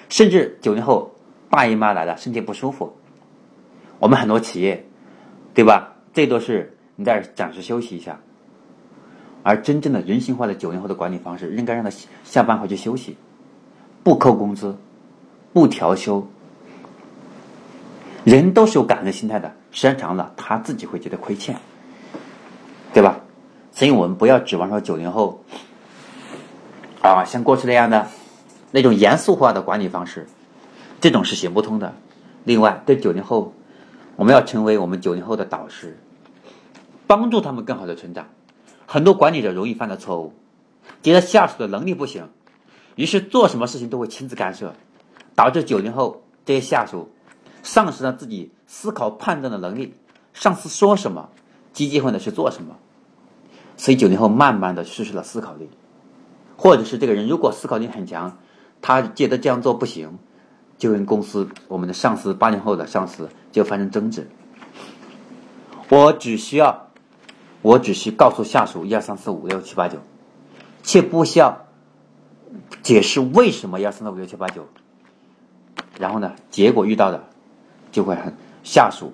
[0.07, 1.11] 甚至九零后
[1.49, 2.95] 大姨妈来了，身体不舒服，
[3.97, 4.85] 我们很多企业，
[5.55, 5.95] 对吧？
[6.13, 8.19] 最多是你在这暂时休息一下。
[9.41, 11.89] 而真正的人性化的九零后的管理方式，应该让他
[12.23, 13.17] 下班回去休息，
[14.03, 14.77] 不扣工资，
[15.51, 16.25] 不调休。
[18.23, 21.57] 人都是有感恩心态的，时间长了，他自己会觉得亏欠，
[22.93, 23.19] 对吧？
[23.71, 25.43] 所以我们不要指望说九零后
[27.01, 28.07] 啊，像过去那样的
[28.71, 30.27] 那种严肃化的管理方式，
[30.99, 31.95] 这种是行不通的。
[32.43, 33.53] 另外，对九零后，
[34.15, 35.97] 我们要成为我们九零后的导师，
[37.07, 38.27] 帮助他们更好的成长。
[38.85, 40.33] 很多管理者容易犯的错误，
[41.01, 42.29] 觉得下属的能力不行，
[42.95, 44.73] 于是做什么事情都会亲自干涉，
[45.35, 47.09] 导致九零后这些下属
[47.63, 49.95] 丧失了自己思考判断的能力。
[50.33, 51.29] 上司说什么，
[51.73, 52.75] 积极会的去做什么，
[53.75, 55.69] 所以九零后慢慢的失去了思考力，
[56.62, 58.38] 或者是这个人如果思考力很强，
[58.84, 60.19] 他觉得这样做不行，
[60.78, 64.30] 就跟公司我们的上司八零后的上司就发生争执。
[65.89, 66.88] 我只需要。
[67.63, 70.00] 我只需告诉下属一二三四五六七八九，
[70.82, 71.67] 却不需要
[72.82, 74.67] 解释为什么一二三四五六七八九。
[76.00, 77.24] 然后呢，结果遇到的
[77.91, 79.13] 就会很下属。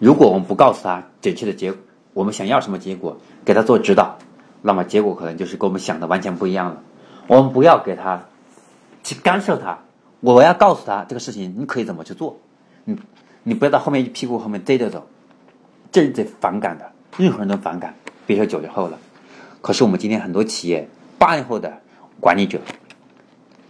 [0.00, 1.72] 如果我们不告诉他准确的结，
[2.12, 4.18] 我们想要什么结果，给他做指导，
[4.66, 6.82] 那么结果可能就是跟我们想的完全不一样了。
[7.26, 8.24] 我们不要给他
[9.02, 9.80] 去干涉他，
[10.20, 12.38] 我要告诉他这个事情你可以怎么去做，
[12.86, 12.96] 你
[13.42, 15.06] 你不要到后面一屁股后面追着走。
[15.92, 17.94] 这是最反感的，任何人都反感，
[18.26, 18.98] 别说九零后了。
[19.60, 21.82] 可是我们今天很多企业，八零后的
[22.18, 22.58] 管理者、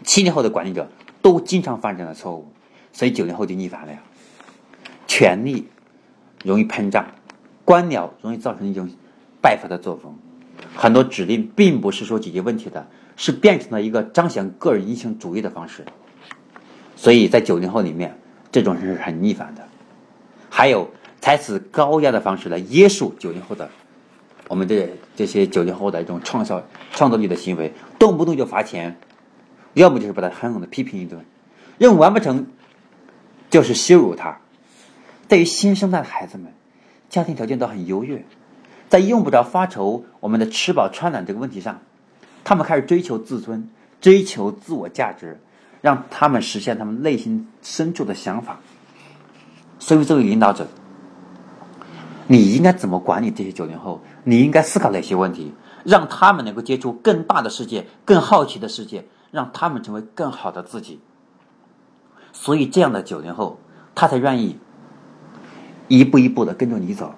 [0.05, 0.89] 七零后的管理者
[1.21, 2.47] 都经常犯这样的错误，
[2.93, 3.99] 所以九零后就逆反了呀。
[5.09, 5.67] 权力
[6.45, 7.07] 容易膨胀，
[7.65, 8.89] 官僚容易造成一种
[9.43, 10.17] 败法的作风。
[10.75, 15.85] 很多指令并不是说解决问题的，是变成了一个彰显个人英雄主义的方式。
[16.97, 18.19] 所以在九零后里面，
[18.51, 19.67] 这种人是很逆反的。
[20.51, 20.91] 还有。
[21.21, 23.71] 采取高压的方式来约束九零后的，
[24.47, 28.95] 我们这这些九零后的一种创造创造力的行为，动不动就罚钱，
[29.73, 31.25] 要么就是把他狠狠的批评一顿，
[31.79, 32.47] 任务完不成
[33.49, 34.39] 就是羞辱他。
[35.27, 36.53] 对于新生代的孩子们，
[37.09, 38.23] 家庭条件都很优越，
[38.95, 41.81] 在用不着发愁我们的吃饱穿暖这个问题上，
[42.45, 43.69] 他们开始追求自尊，
[44.01, 45.41] 追求自我价值，
[45.81, 48.61] 让他们实现他们内心深处的想法。
[49.81, 50.69] 所以，作为领导者。
[52.29, 54.01] 你应该怎么管理这些九零后？
[54.23, 55.53] 你应该思考哪些问题，
[55.83, 61.01] 让他们能够接触更大的世界、更好奇的世界，让他们成为更好的自己。
[62.33, 63.59] 所以，这样的九零后，
[63.97, 64.57] 他才愿意
[65.89, 67.13] 一步一步的跟着你走，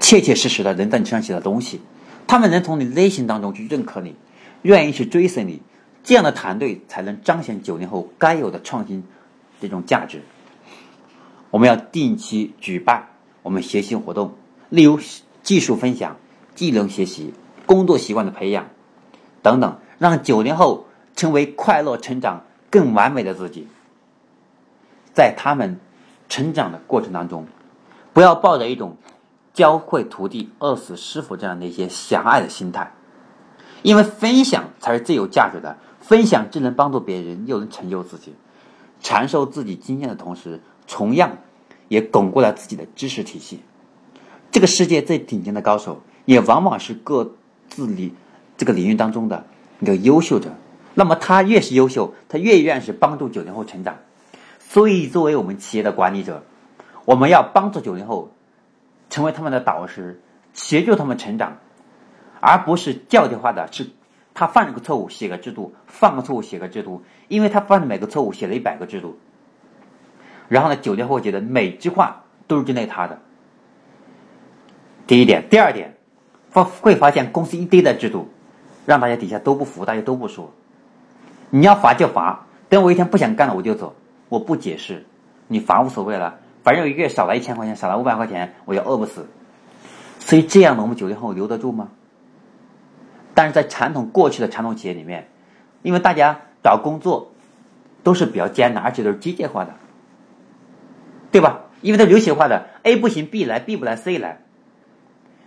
[0.00, 1.80] 切切实实的能在你身上写的东西，
[2.26, 4.14] 他们能从你内心当中去认可你，
[4.62, 5.62] 愿意去追随你。
[6.04, 9.04] 这样的团队才能彰显九零后该有的创新
[9.60, 10.22] 这种价值。
[11.50, 13.08] 我们要定期举办。
[13.42, 14.34] 我们学习活动，
[14.68, 14.98] 例如
[15.42, 16.16] 技术分享、
[16.54, 17.32] 技能学习、
[17.64, 18.68] 工作习惯的培养
[19.42, 23.66] 等等，让九零后成为快乐成长、更完美的自己。
[25.14, 25.78] 在他们
[26.28, 27.46] 成长的过程当中，
[28.12, 28.96] 不要抱着一种
[29.58, 32.92] 教会徒弟、饿死师傅这样的一些狭隘的心态，
[33.82, 35.76] 因为分享才是最有价值的。
[36.00, 38.36] 分享既能帮助别人，又能成就自己。
[39.02, 41.38] 传授自己经验的同时，同样。
[41.88, 43.60] 也巩固了自己的知识体系。
[44.52, 47.32] 这个世界最顶尖的高手，也往往是各
[47.68, 48.14] 自领
[48.58, 49.46] 这个领域当中的
[49.80, 50.50] 一个优秀者。
[50.94, 53.96] 那么他越是优秀，他越愿意是帮助九零后成长。
[54.60, 56.44] 所以，作为我们企业的管理者，
[57.06, 58.30] 我们要帮助九零后
[59.10, 60.20] 成为他们的导师，
[60.52, 61.58] 协助他们成长，
[62.40, 63.90] 而不是教条化的，是
[64.34, 69.18] 他犯了个错误写个制度，犯个错误写个制度，因为他犯的每个错误写了一百个制度。
[70.48, 73.18] 然后呢，九零后觉得每句话都是针对他的。
[75.06, 75.96] 第一点，第二点，
[76.50, 78.30] 发会发现公司一堆的制度，
[78.86, 80.52] 让大家底下都不服，大家都不说。
[81.50, 83.96] 你要罚就罚，等我一天不想干了我就走，
[84.28, 85.04] 我不解释，
[85.46, 89.26] 你罚无所谓了，反正一个月少了一千块钱，少了五百块钱，我就饿不死。
[90.18, 91.88] 所以这样的我们九零后留得住吗？
[93.32, 95.28] 但是在传统过去的传统企业里面，
[95.80, 97.32] 因为大家找工作
[98.02, 99.76] 都是比较艰难，而且都是机械化的。
[101.32, 101.60] 对吧？
[101.80, 104.42] 因为它流行化的，A 不行，B 来，B 不来，C 来，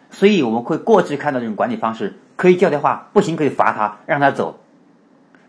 [0.10, 4.60] 所以我们会过去看到这种管理方式，可以教条化，不行可以罚他，让他走。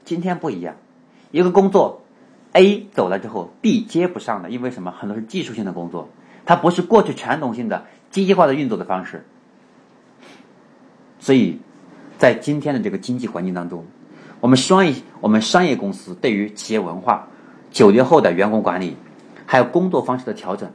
[0.04, 0.74] 今天不一样，
[1.30, 2.01] 一个工作
[2.52, 4.90] A 走了之后，B 接不上的，因为什么？
[4.90, 6.10] 很多是技术性的工作，
[6.44, 9.24] 它不是过去传统性的机械化的运作的方式。
[11.18, 11.60] 所以
[12.18, 13.86] 在今天的这个经济环境当中，
[14.40, 17.28] 我们商业我们商业公司对于企业文化
[17.70, 18.96] 九零后的员工管理，
[19.46, 20.70] 还有工作方式的调整，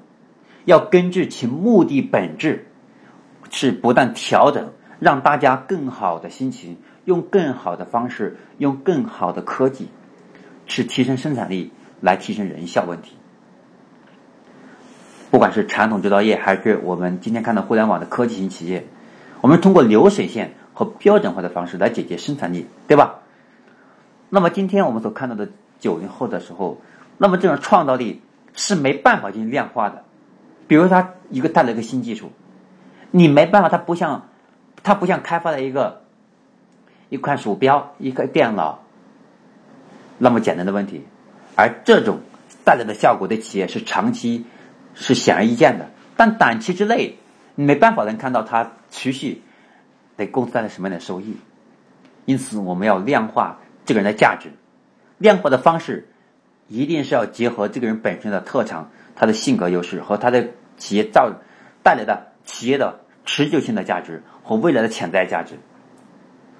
[0.66, 2.66] 要根据其目的本质，
[3.52, 9.90] 是不断调整，让大家更好的心情，用更好的方式，用更好的科技，
[10.68, 13.16] 是提升生产力，来提升人效问题。
[15.32, 18.86] 不管是传统制造业，还是我们今天看到互联网的科技型企业，
[19.42, 23.20] 我们通过流水线和标准化的方式来解决生产力，对吧？
[24.30, 25.50] 那么今天我们所看到的
[25.80, 26.80] 九零后的时候，
[27.18, 28.22] 那么这种创造力
[28.54, 30.04] 是没办法进行量化的。
[30.68, 32.32] 比如他一个带来一个新技术，
[33.12, 34.30] 你没办法，它不像，
[34.84, 36.02] 它不像开发了一个
[37.10, 38.84] 一款鼠标、一个电脑
[40.18, 41.06] 那么简单的问题，
[41.56, 42.20] 而这种
[42.64, 44.46] 带来的效果对企业是长期
[44.94, 45.90] 是显而易见的。
[46.16, 47.18] 但短期之内，
[47.56, 49.42] 没办法能看到它持续
[50.18, 51.38] 给公司带来什么样的收益。
[52.26, 53.60] 因此，我们要量化。
[53.86, 54.50] 这个人的价值，
[55.18, 56.10] 量化的方式
[56.68, 61.32] 一定是要结合这个人本身的特长、他的性格优势和他的企业造
[61.84, 65.58] 带来的企业的持久性的价值和未来的潜在价值。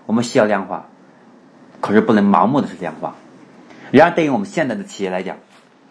[0.06, 0.88] 我们需要量化，
[1.82, 3.14] 可是不能盲目的去量化。
[3.92, 5.38] 然而，对于我们现在的企业来讲，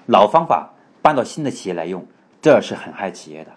[0.06, 2.06] 老方法搬到新的企业来用，
[2.42, 3.52] 这是很害企业的。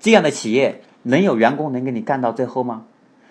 [0.00, 2.84] 这样的企业能有员工能给你干到最后吗？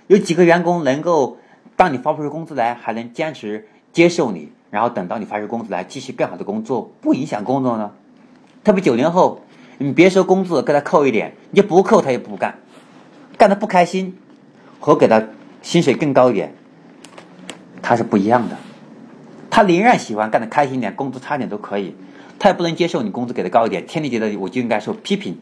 [0.07, 1.37] 有几个员工能够
[1.75, 3.67] 当你发不出工资来，还能坚持？
[3.93, 7.91] 接受你，然后等到你发出工资来，继续更好的工作，不影响工作呢？
[8.63, 9.41] 特别九零后，
[9.77, 12.55] 你别说工资给他扣一点，你就不扣他也不干，
[13.37, 14.17] 干的不开心，
[14.79, 15.23] 和给他
[15.61, 16.55] 薪水更高一点，
[17.83, 18.57] 他是不一样的。
[19.53, 21.95] 他宁愿喜欢干的开心点，工资差点都可以，
[22.39, 25.37] 他也不能接受你工资给的高一点，天天觉得我就应该受批评，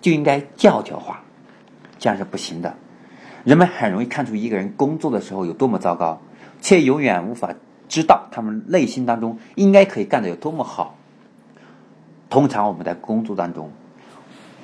[0.00, 1.22] 就应该教条化，
[1.98, 2.74] 这样是不行的。
[3.44, 6.22] 人们很容易看出一个人工作的时候有多么糟糕，
[6.62, 7.54] 却永远无法。
[7.90, 10.96] 知道他们内心当中应该可以干得有多么好。
[12.30, 13.70] 通常我们在工作当中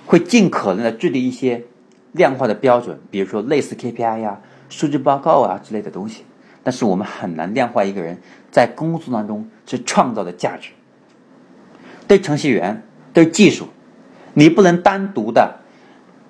[0.06, 1.64] 会尽可能的制定一些
[2.12, 6.24] 量化的标准，比如说类似 KPI 呀、数据报告啊之类的东西。
[6.68, 8.18] 但是我们很难量化一个人
[8.50, 10.68] 在工作当中是创造的价值。
[12.06, 12.82] 对程序员、
[13.14, 13.68] 对技术，
[14.34, 15.60] 你不能单独的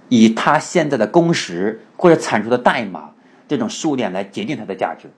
[0.09, 3.11] 以他现在的工时或者产出的代码
[3.49, 5.11] 这种数量来决定他的价值。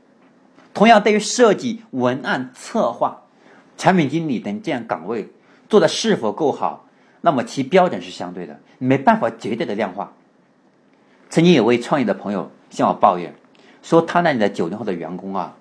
[0.72, 3.24] 同样，对于设计、文案、策划、
[3.76, 5.28] 产品经理等这样岗位
[5.68, 6.86] 做的是否够好，
[7.20, 10.14] 那么其标准是相对的，没办法绝对的量化。
[11.28, 13.34] 曾经有位创业的朋友向我抱怨，
[13.82, 15.56] 说他那里的九零后的员工啊，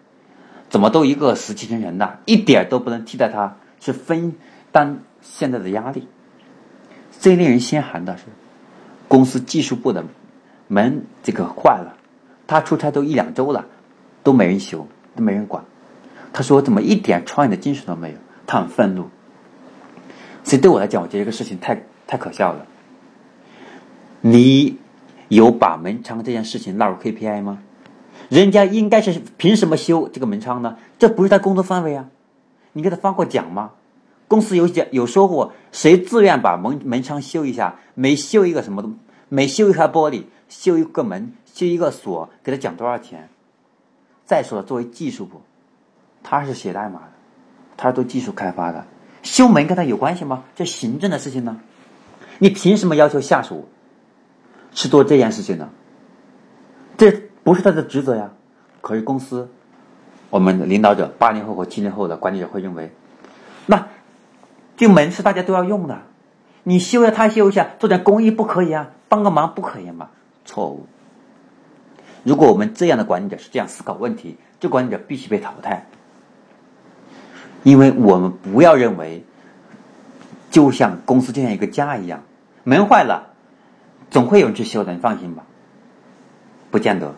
[0.70, 4.36] 怎么都一个死气沉沉的，一点都不能替代他去分
[4.72, 6.08] 担现在的压力。
[7.12, 8.24] 最令人心寒的是，
[9.08, 10.04] 公司技术部的
[10.68, 11.98] 门这个坏了，
[12.48, 13.66] 他出差都一两周了，
[14.24, 14.88] 都没人修。
[15.16, 15.66] 都没人管，
[16.32, 19.10] 他说：“怎么一点创业的精神都没有？”他很愤怒。
[20.46, 22.66] 所以对我来讲，我觉得这个事情太太可笑了。
[24.22, 24.78] 你
[25.28, 27.62] 有把门窗这件事情纳入 KPI 吗？
[28.30, 30.78] 人家应该是凭什么修这个门窗呢？
[30.98, 32.10] 这不是他工作范围啊！
[32.74, 33.72] 你给他发过奖吗？
[34.28, 43.28] 公司有奖有说过，谁自愿把门门窗修一下，每修一个什么东，每修一块玻璃，修一个门，修一个锁，给他奖多少钱？
[44.26, 45.42] 再说了，作为技术部，
[46.22, 47.12] 他是写代码的，
[47.76, 48.86] 他是做技术开发的，
[49.24, 50.44] 修门跟他有关系吗？
[50.56, 51.60] 这行政的事情呢？
[52.38, 53.68] 你凭什么要求下属
[54.72, 55.70] 去做这件事情呢？
[56.96, 57.12] 这
[57.44, 58.32] 不是他的职责呀。
[58.82, 59.50] 可是公司，
[60.30, 62.92] 我们的领导者八零后和七零后的管理者会认为，
[63.66, 63.88] 那
[64.78, 66.00] 这门是大家都要用的，
[66.64, 68.92] 你修一下，他修一下，做点公益不可以啊？
[69.10, 70.10] 帮个忙不可以吗？
[70.46, 70.88] 错误。
[72.24, 75.86] 如果我们这样的管理者是这样思考问题，这管理者必须被淘汰，
[77.64, 79.24] 因为我们不要认为，
[80.52, 82.24] 就像公司就像一个家一样，
[82.64, 83.34] 门坏了，
[84.10, 85.44] 总会有人去修的，你放心吧。
[86.72, 87.16] 不见得，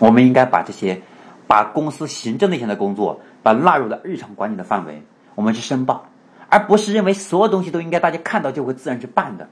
[0.00, 1.00] 我们应该把这些，
[1.46, 5.02] 把公司行政类型的工作，把纳入了日常管理的范围，
[5.36, 6.06] 我们去申报，
[6.48, 9.48] 而不是认为所有东西都应该大家看到就会自然去办的，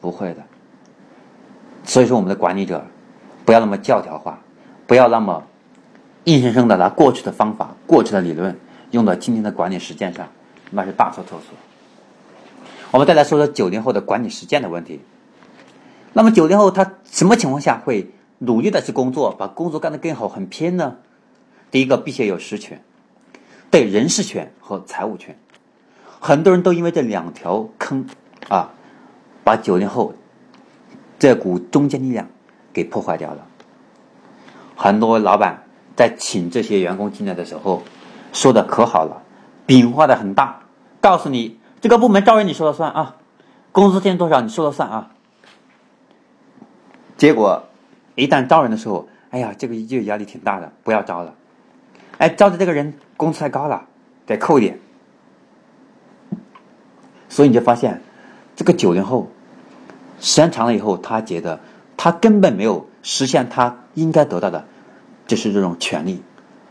[0.00, 0.42] 不会的。
[1.84, 2.84] 所以说，我们的管理者
[3.44, 4.38] 不要那么教条化，
[4.86, 5.42] 不要那么
[6.24, 8.54] 硬生生的拿过去的方法、过去的理论
[8.90, 10.28] 用到今天的管理实践上，
[10.70, 11.56] 那是大错特错。
[12.90, 15.00] 我们再来说说九零后的管理实践的问题。
[16.12, 20.96] 那么九零后他什么情况下会努力的去工作，把工作干得更好、很拼呢？
[21.70, 22.82] 第一个，必须有实权，
[23.70, 25.38] 对人事权和财务权。
[26.20, 28.06] 很多人都因为这两条坑
[28.48, 28.70] 啊，
[29.44, 30.14] 把九零后。
[31.20, 32.28] 这股中坚力量
[32.72, 33.44] 给破坏掉了。
[34.76, 35.64] 很多老板
[35.96, 37.82] 在请这些员工进来的时候，
[38.32, 39.24] 说的可好了，
[39.66, 40.60] 饼画的很大，
[41.00, 43.16] 告诉你这个部门招人你说了算啊，
[43.72, 45.10] 工资现多少你说了算啊。
[47.16, 47.67] 结果
[48.18, 51.34] 一旦招人的时候，哎呀，这个就压力挺大的，不要招了。
[52.18, 53.86] 哎，招的这个人工资太高了，
[54.26, 54.78] 得扣一点。
[57.28, 58.02] 所以你就发现，
[58.56, 59.28] 这个九零后
[60.18, 61.60] 时间长了以后，他觉得
[61.96, 64.66] 他根本没有实现他应该得到的，
[65.28, 66.20] 就是这种权利、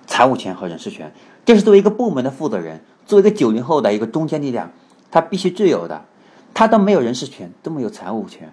[0.06, 1.14] 财务权和人事权。
[1.46, 4.72] 这是作为一个部门的负责人，作为一个九零后的一个中坚力量，
[5.10, 6.04] 他必须具有的。
[6.54, 8.52] 他都没有人事权，都没有财务权，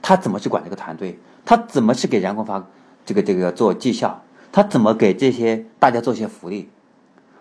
[0.00, 1.18] 他怎么去管这个团队？
[1.44, 2.64] 他怎么去给员工发
[3.04, 4.22] 这个这个做绩效？
[4.52, 6.68] 他怎么给这些大家做些福利？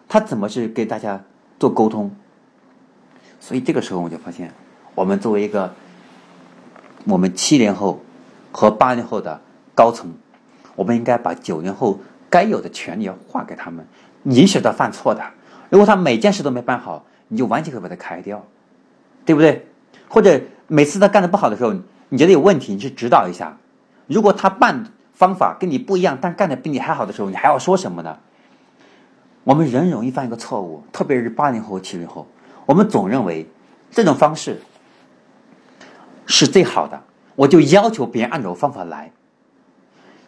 [0.07, 1.23] 他怎么去给大家
[1.59, 2.11] 做沟通？
[3.39, 4.53] 所以这个时候我就发现，
[4.95, 5.73] 我们作为一个
[7.05, 8.01] 我们七零后
[8.51, 9.41] 和八零后的
[9.75, 10.13] 高层，
[10.75, 11.99] 我们应该把九零后
[12.29, 13.85] 该有的权利要划给他们，
[14.23, 15.21] 允许他犯错的。
[15.69, 18.45] 如果他每件事都没办好，你就完全可以把他开掉，
[19.25, 19.67] 对不对？
[20.07, 21.73] 或者每次他干的不好的时候，
[22.09, 23.57] 你觉得有问题，你去指导一下。
[24.11, 28.19] 如果他办方法跟你不一样，但干的比你还好的时候，你还要说什么呢？
[29.43, 32.27] 我们人容易犯一个错误，特别是八零后、七零后。
[32.65, 33.47] 我们总认为
[33.89, 34.61] 这种方式
[36.25, 37.01] 是最好的，
[37.35, 39.11] 我就要求别人按照方法来。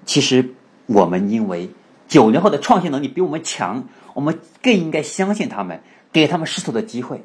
[0.06, 0.54] 其实
[0.86, 1.70] 我们因为
[2.08, 5.82] 九零后的创新能力比我们强，我们更应该相信他们，
[6.12, 7.24] 给他们试错的机会，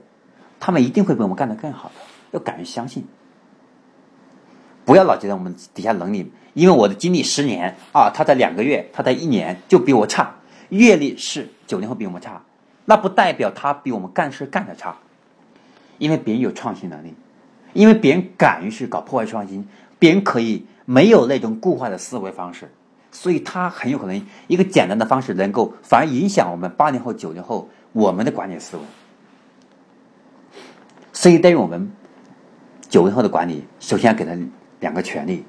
[0.61, 1.95] 他们一定会比我们干得更好的。
[2.33, 3.07] 要敢于相信，
[4.85, 10.35] 不要老觉得我们底下能力，因为我的经历十年啊，他在两个月，他在一年就比我差，
[10.71, 12.43] 阅历是九零后比我们差。
[12.85, 14.97] 那不代表他比我们干事干的差，
[15.99, 17.13] 因为别人有创新能力，
[17.75, 19.69] 因为别人敢于去搞破坏创新，
[19.99, 22.71] 别人可以没有那种固化的思维方式，
[23.13, 28.83] 所以他很有可能一个简单的方式能够反而影响我们八零后、九零后我们的管理思维。
[31.13, 31.93] 所以对于我们
[32.89, 34.33] 九零后的管理，首先要给他
[34.81, 35.45] 两个权利，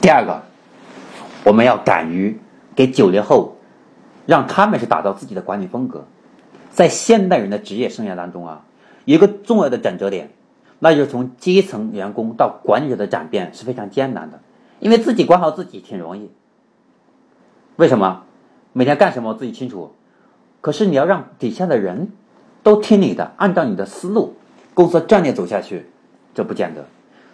[0.00, 0.42] 第二个，
[1.44, 2.38] 我们要敢于
[2.74, 3.54] 给九零后。
[4.26, 6.04] 让他们是打造自己的管理风格，
[6.70, 8.66] 在现代人的职业生涯当中啊，
[9.06, 10.28] 一个重要的转折点，
[10.80, 14.40] 那就是从基层员工到管理者的转变是非常艰难的，
[14.80, 16.30] 因为自己管好自己挺容易。
[17.76, 18.24] 为什么？
[18.74, 19.94] 每天干什么自己清楚，
[20.60, 22.12] 可是你要让底下的人
[22.62, 24.36] 都听你的，按照你的思路、
[24.74, 25.86] 公司战略走下去，
[26.34, 26.84] 这不见得。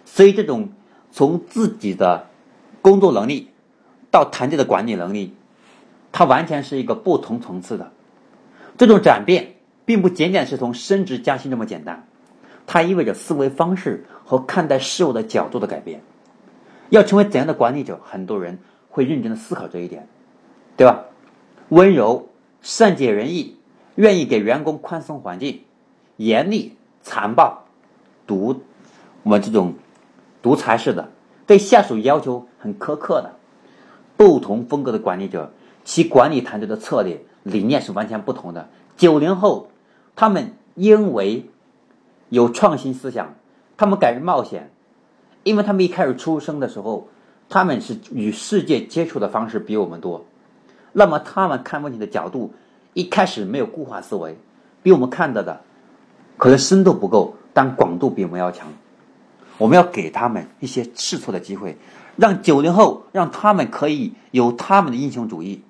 [0.05, 0.69] 所以，这种
[1.11, 2.27] 从自己的
[2.85, 3.49] 工作能力
[4.11, 5.33] 到团队的管理能力。
[6.11, 7.91] 它完全是一个不同层次的，
[8.77, 9.55] 这种转变
[9.85, 12.07] 并不仅仅是从升职加薪这么简单，
[12.67, 16.03] 它意味着思维方式和看待事物的角度的改变。
[16.91, 18.59] 要成为怎样的管理者，很多人
[18.91, 20.07] 会认真的思考这一点，
[20.77, 21.05] 对吧？
[21.69, 22.29] 温柔、
[22.61, 23.57] 善解人意，
[23.95, 25.63] 愿意给员工宽松环境；
[26.17, 27.65] 严厉、残暴、
[28.27, 28.61] 独
[29.23, 29.73] 我们这种
[30.43, 31.11] 独裁式的，
[31.45, 33.33] 对下属要求很苛刻的，
[34.17, 35.51] 不同风格的管理者。
[35.83, 38.69] 其管理团队的策略理念是完全不同的。
[38.97, 39.69] 九零后，
[40.15, 41.47] 他们因为
[42.29, 43.35] 有创新思想，
[43.77, 44.71] 他们敢于冒险，
[45.43, 47.07] 因为他们一开始出生的时候，
[47.49, 50.25] 他们是与世界接触的方式比我们多，
[50.91, 52.51] 那么他们看问题的角度
[52.95, 54.39] 一开始没有固化思维，
[54.81, 55.61] 比我们看到的
[56.37, 58.67] 可能深度不够，但广度比我们要强。
[59.57, 61.77] 我们要给他们一些试错的机会，
[62.17, 65.63] 让九零后让他们可以有他们的英雄主义。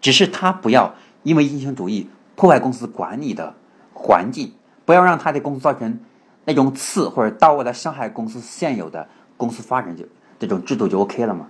[0.00, 3.54] 只是他不要因为英雄主义破坏公司管理的
[3.92, 4.52] 环境，
[4.84, 5.98] 不要让他的公司造成
[6.44, 10.04] 那种次或者到位的伤害公司现有的公司发展就
[10.38, 11.48] 这种制度就 OK 了嘛。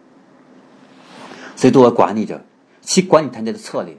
[1.56, 2.40] 所以作为管理者，
[2.80, 3.96] 其管理团队的策略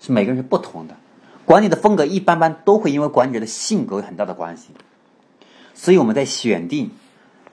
[0.00, 0.96] 是每个人是不同的，
[1.44, 4.68] 管理的风格一般般都会因为管理者的性格有很大的关系。
[5.78, 6.90] 所以我们在选定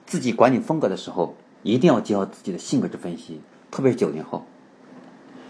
[0.04, 4.44] 自己管理风格的时候，一定要结合自己的性格去分析，特别是九零后。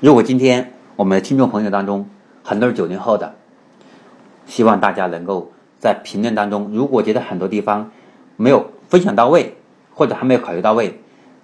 [0.01, 0.75] 如果今天。
[0.97, 2.09] 我们的听众朋友当中，
[2.43, 3.35] 很多是九零后的，
[4.47, 7.91] 希望大家能够在评论当中，如果觉得很多地方
[8.39, 9.55] 没有分享到位，
[9.93, 10.99] 或者还没有考虑到位，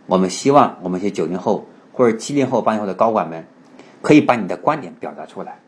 [0.06, 3.46] 我们希望我们一些九零后或者七零后、八零后的高管们，
[4.00, 5.60] 可以把你的观点表达出来。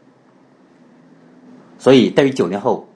[1.78, 2.88] 所以，对于九零后，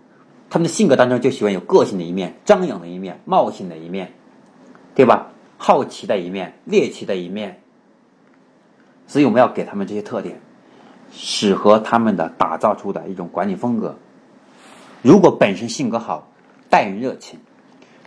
[0.51, 4.13] 他们的性格当中就喜欢有个性的一面、张扬的一面、冒险的一面，
[4.95, 5.29] 对吧？
[5.57, 7.61] 好奇的一面、猎奇的一面，
[9.07, 10.41] 所以我们要给他们这些特点。
[11.11, 13.97] 适合他们的打造出的一种管理风格。
[15.01, 16.29] 如果本身性格好、
[16.69, 17.41] 待人热情、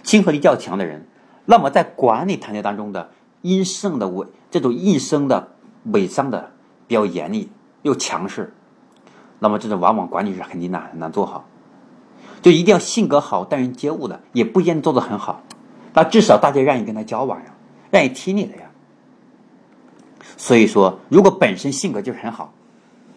[0.04, 1.08] 亲和力较强的人，
[1.46, 3.10] 那么在管理团队当中的
[3.42, 5.50] 阴盛的尾这种阴生的
[5.86, 6.52] 伪商的
[6.88, 7.50] 比较严厉
[7.82, 8.54] 又强势，
[9.40, 11.48] 那么这种往往管理是很难很难做好。
[12.42, 15.44] 就一定要性格好、待人接物的，也不一定做得很好。
[15.94, 17.54] 那至少大家愿意跟他交往呀，
[17.92, 18.64] 愿意听你的呀。
[20.38, 22.54] 所以说，如果本身性格就是很好，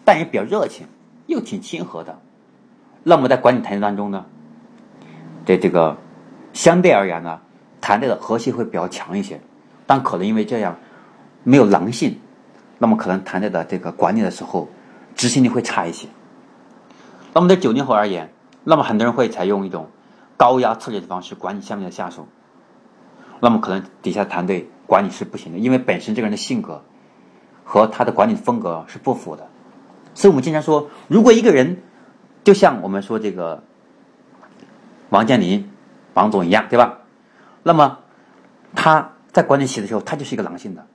[0.03, 0.85] 但也比较热情，
[1.27, 2.19] 又挺亲和的，
[3.03, 4.25] 那么在管理团队当中呢，
[5.43, 5.97] 对这个
[6.53, 7.39] 相对而言呢，
[7.81, 9.39] 团队的和谐会比较强一些。
[9.87, 10.77] 但可能因为这样
[11.43, 12.19] 没有狼性，
[12.77, 14.67] 那么可能团队的这个管理的时候
[15.15, 16.07] 执行力会差一些。
[17.33, 18.31] 那么对九零后而言，
[18.65, 19.87] 那么很多人会采用一种
[20.35, 22.27] 高压策略的方式管理下面的下属，
[23.39, 26.83] 那么可能底下团队管理是不行的，因为本身这个人的性格
[27.63, 29.47] 和他的管理风格是不符的。
[30.13, 31.83] 所以我们经常说，如果一个人
[32.43, 33.63] 就像我们说这个
[35.09, 35.71] 王健林
[36.13, 36.99] 王总一样，对吧？
[37.63, 37.99] 那么
[38.75, 40.87] 他在管理企业的时候，他就是一个狼性的，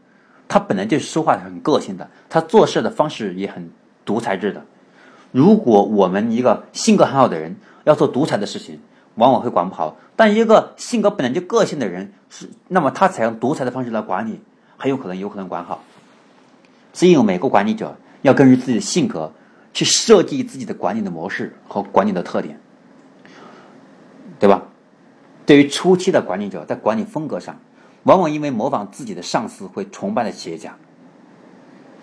[0.48, 3.70] 他本来就是说话很个性的，他做事的方式也很
[4.04, 4.64] 独裁制的。
[5.32, 8.80] 如果我们一个性格很好的人要做独裁的事情，
[9.14, 14.40] 往往会管不好；但一个性格本来就个性的人，是那么他采用独裁的方式来管理，
[14.76, 15.82] 很有可能有可能管好。
[16.92, 19.32] 所以，每个管理者要根据自己的性格
[19.72, 22.60] 去设计自己的管理的模式和管理的特点，
[24.38, 24.62] 对吧？
[25.46, 27.56] 对于初期的管理者，在管理风格上，
[28.02, 30.76] 往往因为模仿自己的上司，会崇拜的企业家。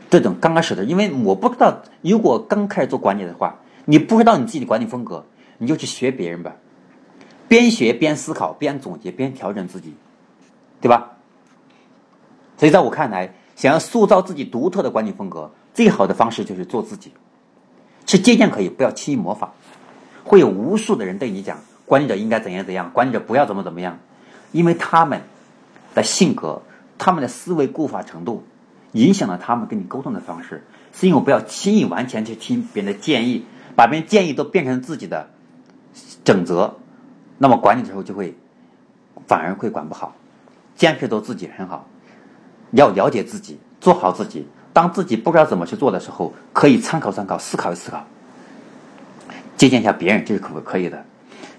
[0.09, 3.55] 这种刚开始的，因为我不知道，如果刚开始做管理的话，
[3.85, 5.25] 你不知道你自己的管理风格，
[5.57, 6.55] 你就去学别人吧，
[7.47, 9.93] 边学边思考，边总结，边调整自己，
[10.79, 11.11] 对吧？
[12.57, 17.11] 所以在我看来，想要塑造自己独特的管理风格，最好的方式就是做自己，
[18.05, 19.51] 去借鉴可以，不要轻易模仿。
[20.23, 23.99] 会有无数的人对你讲，管理者应该怎样怎样，管理者不要怎么怎么样，
[24.51, 25.21] 因为他们
[25.93, 26.61] 的性格，
[26.97, 28.43] 他们的思维固化程度。
[28.93, 35.29] 影响了他们跟你沟通的方式，所以我不要轻易完全去听别人的建议，把别人建议都变成自己的
[36.23, 36.75] 准则，
[37.37, 38.35] 那么管理的时候就会
[39.27, 40.15] 反而会管不好。
[40.75, 41.87] 坚持做自己很好，
[42.71, 44.47] 要了解自己，做好自己。
[44.73, 48.05] 当自己不知道怎么去做的时候，可以参考参考，思考一思考，
[49.57, 51.03] 借鉴一下别人，这是可不可以的。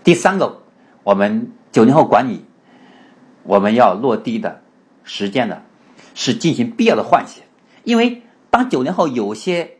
[0.04, 0.62] 第三个，
[1.02, 2.44] 我们九零后管理，
[3.42, 4.62] 我们要落地的
[5.02, 5.62] 实践的。
[6.20, 7.42] 是进行必要的换血，
[7.84, 9.76] 因为当九零后有些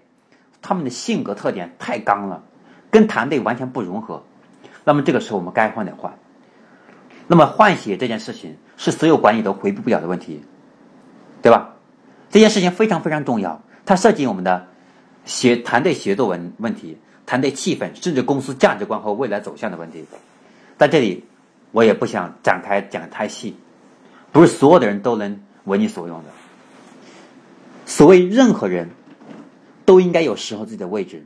[0.62, 2.45] 他们的性格特点太刚了，
[2.93, 4.22] 跟团队完全不融合，
[4.84, 6.16] 那么这个时候我们该换得换。
[7.26, 10.41] 那么换血这件事情是所有管理都回避不了的问题，
[11.43, 11.74] 对吧？
[12.30, 14.68] 这件事情非常非常重要，它涉及我们的
[15.24, 20.05] 协团队协作问问题、团队气氛，甚至公司价值观和未来走向的问题。
[20.76, 21.24] 在这里，
[21.72, 23.57] 我也不想展开讲太细，
[24.30, 25.41] 不是所有的人都能。
[25.69, 26.25] 为你所用的。
[27.87, 28.91] 所谓任何人，
[29.85, 31.25] 都应该有适合自己的位置，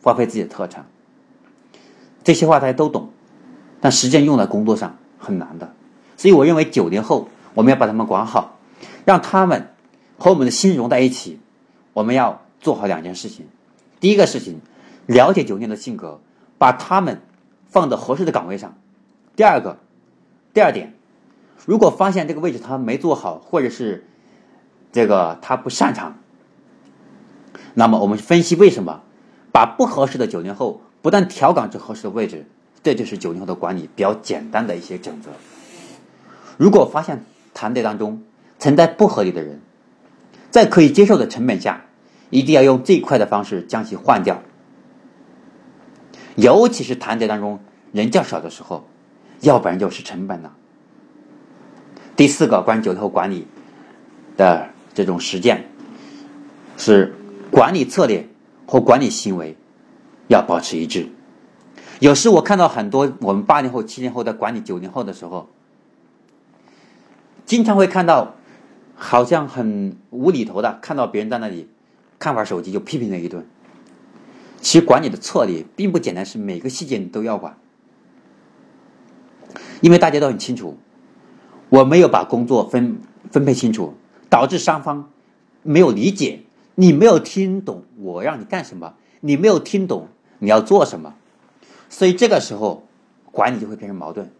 [0.00, 0.86] 发挥自己的特长。
[2.24, 3.10] 这些话大家都懂，
[3.80, 5.74] 但实践用在工作上很难的。
[6.16, 8.58] 所以我认为九零后我们要把他们管好，
[9.04, 9.68] 让他们
[10.18, 11.38] 和我们的心融在一起。
[11.92, 13.46] 我们要做好两件事情：
[13.98, 14.60] 第一个事情，
[15.06, 16.20] 了解九零的性格，
[16.58, 17.20] 把他们
[17.68, 18.70] 放到合适的岗位上；
[19.34, 19.78] 第二个，
[20.52, 20.94] 第二点。
[21.66, 24.06] 如果发现这个位置他没做好，或者是
[24.92, 26.18] 这个他不擅长，
[27.74, 29.02] 那么我们分析为什么，
[29.52, 32.46] 把不合适的九零后不断调岗至合适的位置，
[32.82, 35.30] 这就是九零后的管理比较简单的一些准则。
[36.56, 38.22] 如果发现团队当中
[38.58, 39.60] 存在不合理的人，
[40.50, 41.84] 在可以接受的成本下，
[42.30, 44.42] 一定要用最快的方式将其换掉。
[46.36, 47.60] 尤其是团队当中
[47.92, 48.86] 人较少的时候，
[49.40, 50.56] 要不然就是成本了。
[52.20, 53.46] 第四个关于九零后管理
[54.36, 55.64] 的这种实践，
[56.76, 57.14] 是
[57.50, 58.28] 管理策略
[58.66, 59.56] 和管理行为
[60.28, 61.08] 要保持一致。
[61.98, 65.48] 有时我看到很多我们八零后、七零后在管理九零后的时候，
[67.46, 68.34] 经常会看到
[68.94, 71.70] 好像很无厘头的，看到别人在那里
[72.18, 73.46] 看会手机就批评了一顿。
[74.60, 77.56] 其实管理的策略并不简单，是每个细节你都要管，
[79.80, 80.76] 因为大家都很清楚。
[81.70, 83.00] 我没有把工作分
[83.30, 83.94] 分配清楚，
[84.28, 85.08] 导致双方
[85.62, 86.40] 没有理解，
[86.74, 90.08] 你没有听懂我让你干什么，你没有听懂
[90.40, 91.14] 你要做什么，
[91.88, 92.86] 所以这个时候
[93.30, 94.30] 管理就会变成矛盾。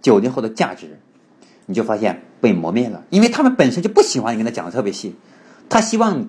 [0.00, 1.00] 九零后的价值，
[1.66, 5.16] 你就发现被磨灭了，因为他们本身就不喜欢你跟他讲的特别细，
[5.68, 6.26] 他希望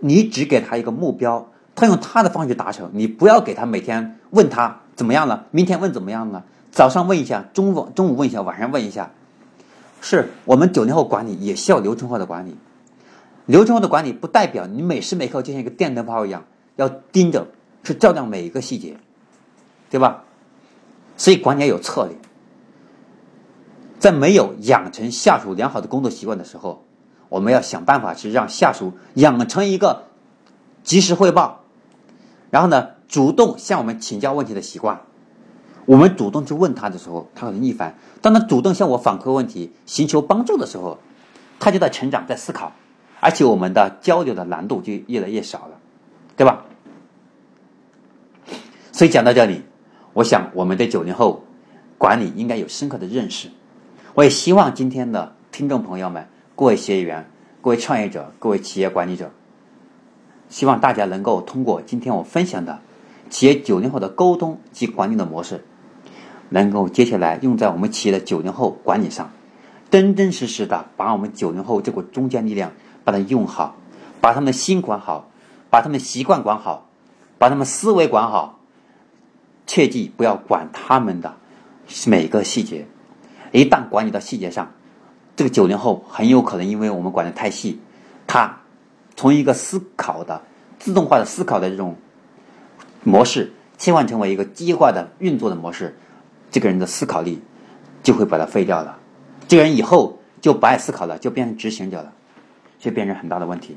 [0.00, 9.12] 你只给他一个目标，他用他的方式达成，你不要给他每天问他怎么样了，明天问怎么样了，早上问一下，中午中午问一下，晚上问一下。
[10.00, 12.56] 是我们九零后管理也需要流程化的管理，
[13.46, 16.44] 流程化的管理不代表你每时每刻就像一个电灯泡一样，
[16.76, 17.46] 要盯着
[17.82, 18.96] 是照亮每一个细节，
[19.90, 20.24] 对吧？
[21.16, 22.16] 所以管理要有策略，
[23.98, 26.84] 在没有养成下属良好的工作习惯的时候，
[27.28, 30.04] 我们要想办法去让下属养成一个
[30.84, 31.64] 及时汇报，
[32.50, 35.00] 然后呢，主动向我们请教问题的习惯。
[35.86, 40.98] 我们主动去问他的时候，他可能逆反；当他主动向我反馈问题、寻求帮助的时候，
[41.58, 42.72] 他就在成长、在思考，
[43.20, 45.78] 而且我们的交流的难度就越来越少了，
[46.36, 46.64] 对吧？
[48.90, 49.62] 所以讲到这里，
[50.12, 51.44] 我想我们对九零后
[51.98, 53.48] 管理应该有深刻的认识。
[54.14, 56.26] 我也希望今天的听众朋友们、
[56.56, 57.30] 各位学员、
[57.60, 59.30] 各位创业者、各位企业管理者，
[60.48, 62.80] 希望大家能够通过今天我分享的
[63.30, 65.64] 企业九零后的沟通及管理的模式。
[66.48, 69.30] 能够接下来用在我们企业的九零后管理上，
[69.90, 72.72] 真真实实的把我们九零后这股中坚力量
[73.04, 73.76] 把它用好，
[74.20, 75.30] 把他们的心管好，
[75.70, 76.88] 把他们习惯管好，
[77.38, 78.60] 把他们思维管好，
[79.66, 81.34] 切记不要管他们的
[82.06, 82.86] 每个细节。
[83.52, 84.72] 一旦管理到细节上，
[85.34, 87.80] 这个九零后很有可能因为我们管的太细，
[88.26, 88.58] 他
[89.14, 90.42] 从一个思考的
[90.78, 91.96] 自动化的思考的这种
[93.02, 95.96] 模式切换成为一个机械化的运作的模式。
[96.50, 97.40] 这个人的思考力
[98.02, 98.98] 就会把它废掉了，
[99.48, 102.12] 这个人以后就不爱思考了，就变成执行者了，
[102.78, 103.76] 就变成很大的问题。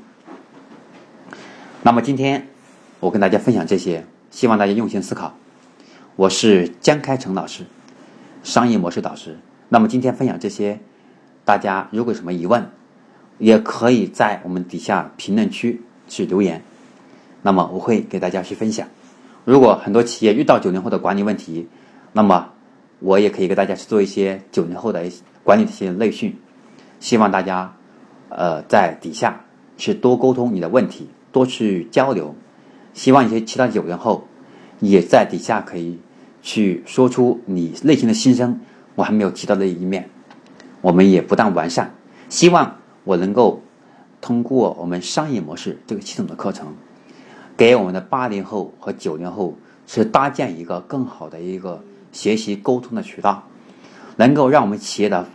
[1.82, 2.48] 那么今天
[3.00, 5.34] 我跟大家分享这些，希望大家用心思考。
[6.16, 7.64] 我是江开成老师，
[8.42, 9.38] 商业模式导师。
[9.68, 10.80] 那么今天分享这些，
[11.44, 12.70] 大家如果有什么疑问，
[13.38, 16.62] 也可以在我们底下评论区去留言，
[17.42, 18.86] 那么我会给大家去分享。
[19.46, 21.66] 如果很多企业遇到九零后的管理问题，
[22.12, 22.52] 那么
[23.00, 25.02] 我也可以给大家去做一些九零后的
[25.42, 26.36] 管理的一些内训，
[27.00, 27.74] 希望大家
[28.28, 29.44] 呃在底下
[29.76, 32.34] 去多沟通你的问题，多去交流。
[32.92, 34.26] 希望一些其他九零后
[34.80, 35.98] 也在底下可以
[36.42, 38.60] 去说出你内心的心声，
[38.94, 40.10] 我还没有提到的一面。
[40.82, 41.94] 我们也不断完善，
[42.28, 43.62] 希望我能够
[44.20, 46.74] 通过我们商业模式这个系统的课程，
[47.56, 51.82] 给我们的八零后和九零后是搭建一个更好的一个。
[52.12, 53.44] 学习沟通的渠道，
[54.16, 55.28] 能够让我们企业的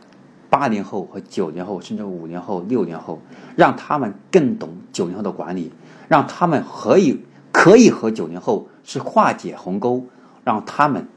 [0.49, 3.21] 八零后和九零后，甚至五零后、六零后，
[3.55, 5.71] 让他们更懂九零后的管理，
[6.07, 7.21] 让他们可以
[7.51, 10.05] 可以和九零后是化解鸿沟，
[10.43, 11.07] 让他们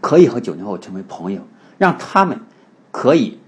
[0.00, 1.42] 可以和九零后成为朋友，
[1.78, 2.40] 让他们
[2.90, 3.38] 可以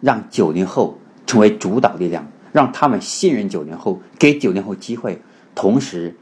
[0.00, 5.22] 让九零后成为主导力量，让他们信任九零后，给九零后机会，
[5.54, 6.16] 同时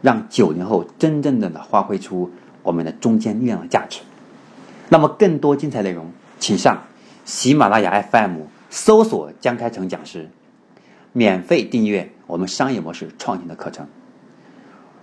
[0.00, 2.30] 让九零后真正的发挥出。
[2.62, 4.00] 我们的中坚力量的价值。
[4.88, 6.82] 那么，更多精彩内容，请上
[7.24, 10.28] 喜马拉雅 FM 搜索江开成讲师，
[11.12, 13.86] 免费订阅我们商业模式创新的课程。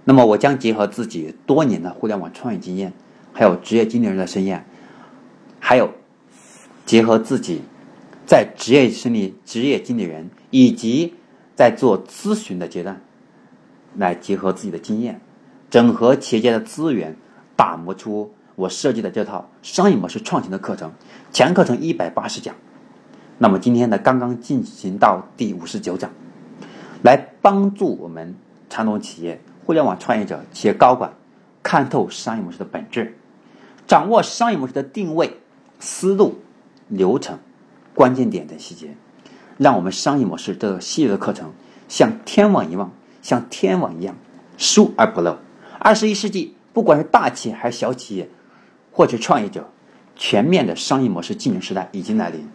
[0.03, 2.93] 那么，我将结合自己多年的互联网创业经验，
[3.33, 4.65] 还有职业经理人的经验，
[5.59, 5.91] 还有
[6.85, 7.61] 结合自己
[8.27, 11.15] 在职业生理职业经理人以及
[11.55, 13.01] 在做咨询的阶段，
[13.95, 15.19] 来结合自己的经验，
[15.71, 17.15] 整合企业家的资源。
[17.59, 20.93] 打磨出我设计的这套商业模式创新的课程，
[21.33, 22.55] 全课程一百八十讲。
[23.37, 26.09] 那么今天呢，刚刚进行到第五十九讲，
[27.03, 28.33] 来帮助我们
[28.69, 31.11] 传统企业、互联网创业者、企业高管
[31.61, 33.17] 看透商业模式的本质，
[33.85, 35.41] 掌握商业模式的定位、
[35.81, 36.39] 思路、
[36.87, 37.39] 流程、
[37.93, 38.95] 关键点等细节，
[39.57, 41.51] 让我们商业模式这个系列的课程
[41.89, 44.15] 像天网一样，像天网一样
[44.57, 45.39] 疏而不漏。
[45.77, 46.55] 二十一世纪。
[46.73, 48.29] 不管是大企业还是小企业，
[48.91, 49.69] 或者创业者，
[50.15, 52.47] 全面的商业模式竞争时代已经来临，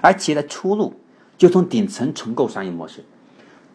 [0.00, 1.00] 而企业的出路
[1.38, 3.04] 就从顶层重构商业模式。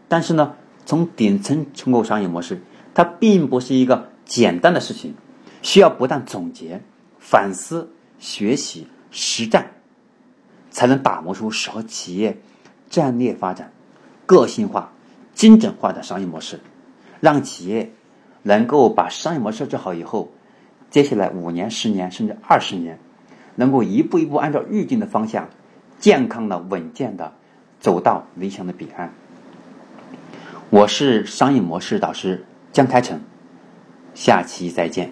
[0.08, 2.62] 但是呢，从顶层重构商业模式，
[2.94, 5.16] 它并不是一个简单的事情，
[5.62, 6.84] 需要不断总结、
[7.18, 7.90] 反思、
[8.20, 9.72] 学习、实战，
[10.70, 12.38] 才能打磨出适合企业
[12.90, 13.72] 战略发展、
[14.28, 14.92] 个性化、
[15.34, 16.60] 精准化的商业模式，
[17.20, 17.92] 让企业。
[18.48, 20.30] 能够把商业模式设置好以后，
[20.92, 23.00] 接下来五年、十年甚至二十年，
[23.56, 25.50] 能够一步一步按照预定的方向，
[25.98, 27.34] 健康的、稳健的
[27.80, 29.12] 走到理想的彼岸。
[30.70, 33.20] 我是商业模式导师江开成，
[34.14, 35.12] 下期再见。